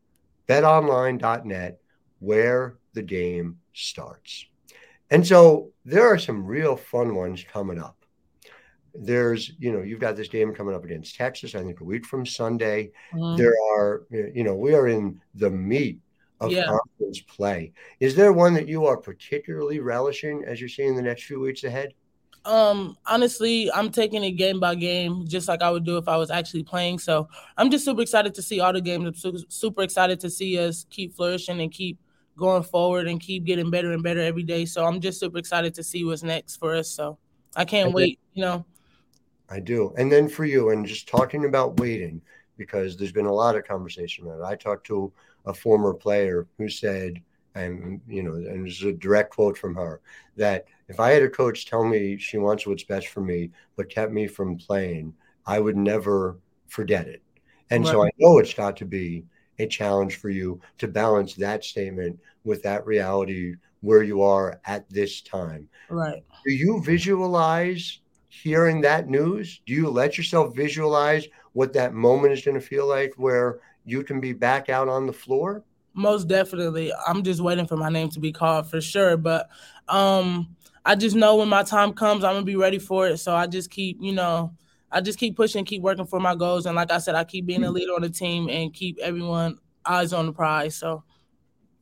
betonline.net, 0.48 1.80
where 2.18 2.76
the 2.92 3.02
game 3.02 3.58
starts. 3.72 4.46
And 5.10 5.26
so 5.26 5.70
there 5.84 6.06
are 6.06 6.18
some 6.18 6.44
real 6.46 6.76
fun 6.76 7.14
ones 7.14 7.44
coming 7.50 7.78
up. 7.78 7.96
There's, 8.94 9.52
you 9.58 9.72
know, 9.72 9.82
you've 9.82 10.00
got 10.00 10.16
this 10.16 10.28
game 10.28 10.52
coming 10.52 10.74
up 10.74 10.84
against 10.84 11.14
Texas, 11.14 11.54
I 11.54 11.62
think 11.62 11.80
a 11.80 11.84
week 11.84 12.04
from 12.04 12.26
Sunday. 12.26 12.90
Mm-hmm. 13.14 13.36
There 13.36 13.54
are, 13.74 14.06
you 14.10 14.42
know, 14.44 14.54
we 14.54 14.74
are 14.74 14.88
in 14.88 15.20
the 15.34 15.50
meat 15.50 16.00
of 16.40 16.50
yeah. 16.50 16.66
conference 16.66 17.20
play. 17.20 17.72
Is 18.00 18.14
there 18.14 18.32
one 18.32 18.54
that 18.54 18.68
you 18.68 18.86
are 18.86 18.96
particularly 18.96 19.78
relishing 19.78 20.44
as 20.46 20.58
you're 20.58 20.68
seeing 20.68 20.96
the 20.96 21.02
next 21.02 21.24
few 21.24 21.38
weeks 21.38 21.64
ahead? 21.64 21.92
Um, 22.44 22.96
honestly, 23.06 23.70
I'm 23.72 23.90
taking 23.90 24.24
it 24.24 24.32
game 24.32 24.60
by 24.60 24.74
game, 24.74 25.26
just 25.26 25.46
like 25.46 25.62
I 25.62 25.70
would 25.70 25.84
do 25.84 25.98
if 25.98 26.08
I 26.08 26.16
was 26.16 26.30
actually 26.30 26.62
playing. 26.62 26.98
So 26.98 27.28
I'm 27.56 27.70
just 27.70 27.84
super 27.84 28.00
excited 28.00 28.34
to 28.34 28.42
see 28.42 28.60
all 28.60 28.72
the 28.72 28.80
games. 28.80 29.24
I'm 29.24 29.36
super 29.48 29.82
excited 29.82 30.20
to 30.20 30.30
see 30.30 30.58
us 30.58 30.86
keep 30.88 31.14
flourishing 31.14 31.60
and 31.60 31.70
keep 31.70 31.98
going 32.36 32.62
forward 32.62 33.06
and 33.08 33.20
keep 33.20 33.44
getting 33.44 33.70
better 33.70 33.92
and 33.92 34.02
better 34.02 34.20
every 34.20 34.42
day. 34.42 34.64
So 34.64 34.86
I'm 34.86 35.00
just 35.00 35.20
super 35.20 35.38
excited 35.38 35.74
to 35.74 35.82
see 35.82 36.04
what's 36.04 36.22
next 36.22 36.56
for 36.56 36.74
us. 36.74 36.88
So 36.88 37.18
I 37.54 37.64
can't 37.66 37.90
I 37.90 37.92
wait, 37.92 38.18
you 38.32 38.42
know. 38.42 38.64
I 39.50 39.60
do. 39.60 39.92
And 39.98 40.10
then 40.10 40.28
for 40.28 40.44
you, 40.44 40.70
and 40.70 40.86
just 40.86 41.08
talking 41.08 41.44
about 41.44 41.78
waiting, 41.78 42.22
because 42.56 42.96
there's 42.96 43.12
been 43.12 43.26
a 43.26 43.32
lot 43.32 43.56
of 43.56 43.66
conversation 43.66 44.26
about 44.26 44.40
it. 44.40 44.44
I 44.44 44.54
talked 44.54 44.86
to 44.86 45.12
a 45.44 45.52
former 45.52 45.92
player 45.92 46.46
who 46.56 46.68
said, 46.68 47.20
and 47.54 48.00
you 48.06 48.22
know, 48.22 48.34
and 48.34 48.66
this 48.66 48.76
is 48.76 48.84
a 48.84 48.92
direct 48.92 49.34
quote 49.34 49.58
from 49.58 49.74
her, 49.74 50.00
that 50.36 50.66
if 50.90 50.98
I 50.98 51.12
had 51.12 51.22
a 51.22 51.30
coach 51.30 51.66
tell 51.66 51.84
me 51.84 52.18
she 52.18 52.36
wants 52.36 52.66
what's 52.66 52.82
best 52.82 53.08
for 53.08 53.20
me, 53.20 53.50
but 53.76 53.88
kept 53.88 54.12
me 54.12 54.26
from 54.26 54.58
playing, 54.58 55.14
I 55.46 55.60
would 55.60 55.76
never 55.76 56.38
forget 56.66 57.06
it. 57.06 57.22
And 57.70 57.84
right. 57.84 57.90
so 57.92 58.04
I 58.04 58.10
know 58.18 58.38
it's 58.38 58.52
got 58.52 58.76
to 58.78 58.84
be 58.84 59.24
a 59.60 59.66
challenge 59.66 60.16
for 60.16 60.30
you 60.30 60.60
to 60.78 60.88
balance 60.88 61.34
that 61.34 61.64
statement 61.64 62.18
with 62.42 62.62
that 62.64 62.84
reality 62.86 63.54
where 63.82 64.02
you 64.02 64.20
are 64.20 64.60
at 64.66 64.90
this 64.90 65.20
time. 65.20 65.68
Right. 65.88 66.24
Do 66.44 66.52
you 66.52 66.82
visualize 66.82 68.00
hearing 68.28 68.80
that 68.80 69.08
news? 69.08 69.60
Do 69.66 69.72
you 69.72 69.88
let 69.88 70.18
yourself 70.18 70.56
visualize 70.56 71.26
what 71.52 71.72
that 71.74 71.94
moment 71.94 72.32
is 72.32 72.44
going 72.44 72.58
to 72.58 72.66
feel 72.66 72.88
like 72.88 73.14
where 73.16 73.60
you 73.84 74.02
can 74.02 74.20
be 74.20 74.32
back 74.32 74.68
out 74.68 74.88
on 74.88 75.06
the 75.06 75.12
floor? 75.12 75.62
Most 75.94 76.26
definitely. 76.26 76.92
I'm 77.06 77.22
just 77.22 77.40
waiting 77.40 77.66
for 77.66 77.76
my 77.76 77.90
name 77.90 78.08
to 78.10 78.20
be 78.20 78.32
called 78.32 78.68
for 78.68 78.80
sure. 78.80 79.16
But 79.16 79.48
um 79.88 80.56
I 80.84 80.94
just 80.94 81.16
know 81.16 81.36
when 81.36 81.48
my 81.48 81.62
time 81.62 81.92
comes, 81.92 82.24
I'm 82.24 82.34
gonna 82.34 82.44
be 82.44 82.56
ready 82.56 82.78
for 82.78 83.08
it. 83.08 83.18
So 83.18 83.34
I 83.34 83.46
just 83.46 83.70
keep, 83.70 83.98
you 84.00 84.12
know, 84.12 84.52
I 84.90 85.00
just 85.00 85.18
keep 85.18 85.36
pushing, 85.36 85.64
keep 85.64 85.82
working 85.82 86.06
for 86.06 86.20
my 86.20 86.34
goals. 86.34 86.66
And 86.66 86.76
like 86.76 86.90
I 86.90 86.98
said, 86.98 87.14
I 87.14 87.24
keep 87.24 87.46
being 87.46 87.64
a 87.64 87.70
leader 87.70 87.92
on 87.92 88.02
the 88.02 88.10
team 88.10 88.48
and 88.48 88.72
keep 88.72 88.98
everyone 88.98 89.58
eyes 89.84 90.12
on 90.12 90.26
the 90.26 90.32
prize. 90.32 90.76
So 90.76 91.04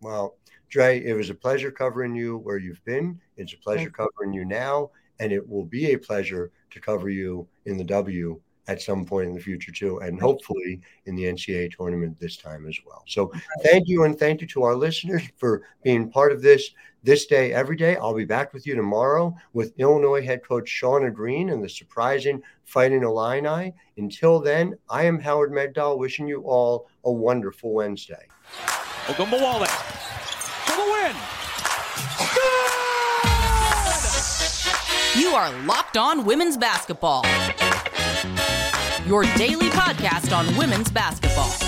well, 0.00 0.36
Dre, 0.68 1.02
it 1.02 1.14
was 1.14 1.30
a 1.30 1.34
pleasure 1.34 1.70
covering 1.70 2.14
you 2.14 2.38
where 2.38 2.58
you've 2.58 2.84
been. 2.84 3.20
It's 3.36 3.54
a 3.54 3.58
pleasure 3.58 3.90
covering 3.90 4.32
you 4.32 4.44
now, 4.44 4.90
and 5.18 5.32
it 5.32 5.48
will 5.48 5.64
be 5.64 5.92
a 5.92 5.98
pleasure 5.98 6.52
to 6.70 6.80
cover 6.80 7.08
you 7.08 7.48
in 7.64 7.76
the 7.76 7.84
W 7.84 8.40
at 8.68 8.82
some 8.82 9.04
point 9.04 9.28
in 9.28 9.34
the 9.34 9.40
future 9.40 9.72
too, 9.72 9.98
and 9.98 10.20
hopefully 10.20 10.80
in 11.06 11.16
the 11.16 11.24
NCAA 11.24 11.74
tournament 11.74 12.20
this 12.20 12.36
time 12.36 12.66
as 12.68 12.78
well. 12.86 13.02
So 13.06 13.32
thank 13.64 13.88
you, 13.88 14.04
and 14.04 14.16
thank 14.16 14.40
you 14.40 14.46
to 14.48 14.62
our 14.62 14.76
listeners 14.76 15.22
for 15.36 15.62
being 15.82 16.10
part 16.10 16.30
of 16.30 16.42
this 16.42 16.70
this 17.02 17.26
day 17.26 17.52
every 17.52 17.76
day. 17.76 17.96
I'll 17.96 18.14
be 18.14 18.24
back 18.24 18.52
with 18.52 18.66
you 18.66 18.74
tomorrow 18.74 19.34
with 19.52 19.72
Illinois 19.78 20.22
head 20.22 20.44
coach 20.44 20.68
Shauna 20.70 21.12
Green 21.12 21.50
and 21.50 21.64
the 21.64 21.68
surprising 21.68 22.42
Fighting 22.64 23.02
Illini. 23.02 23.72
Until 23.96 24.40
then, 24.40 24.76
I 24.90 25.04
am 25.04 25.18
Howard 25.18 25.50
Megdal, 25.50 25.98
wishing 25.98 26.28
you 26.28 26.42
all 26.42 26.88
a 27.04 27.10
wonderful 27.10 27.72
Wednesday. 27.72 28.26
Ogunbowale 29.06 29.66
for 30.66 30.76
the 30.76 30.84
win. 30.92 31.16
You 35.18 35.34
are 35.34 35.50
locked 35.64 35.96
on 35.96 36.26
women's 36.26 36.58
basketball 36.58 37.24
your 39.08 39.22
daily 39.36 39.70
podcast 39.70 40.36
on 40.36 40.54
women's 40.54 40.90
basketball. 40.90 41.67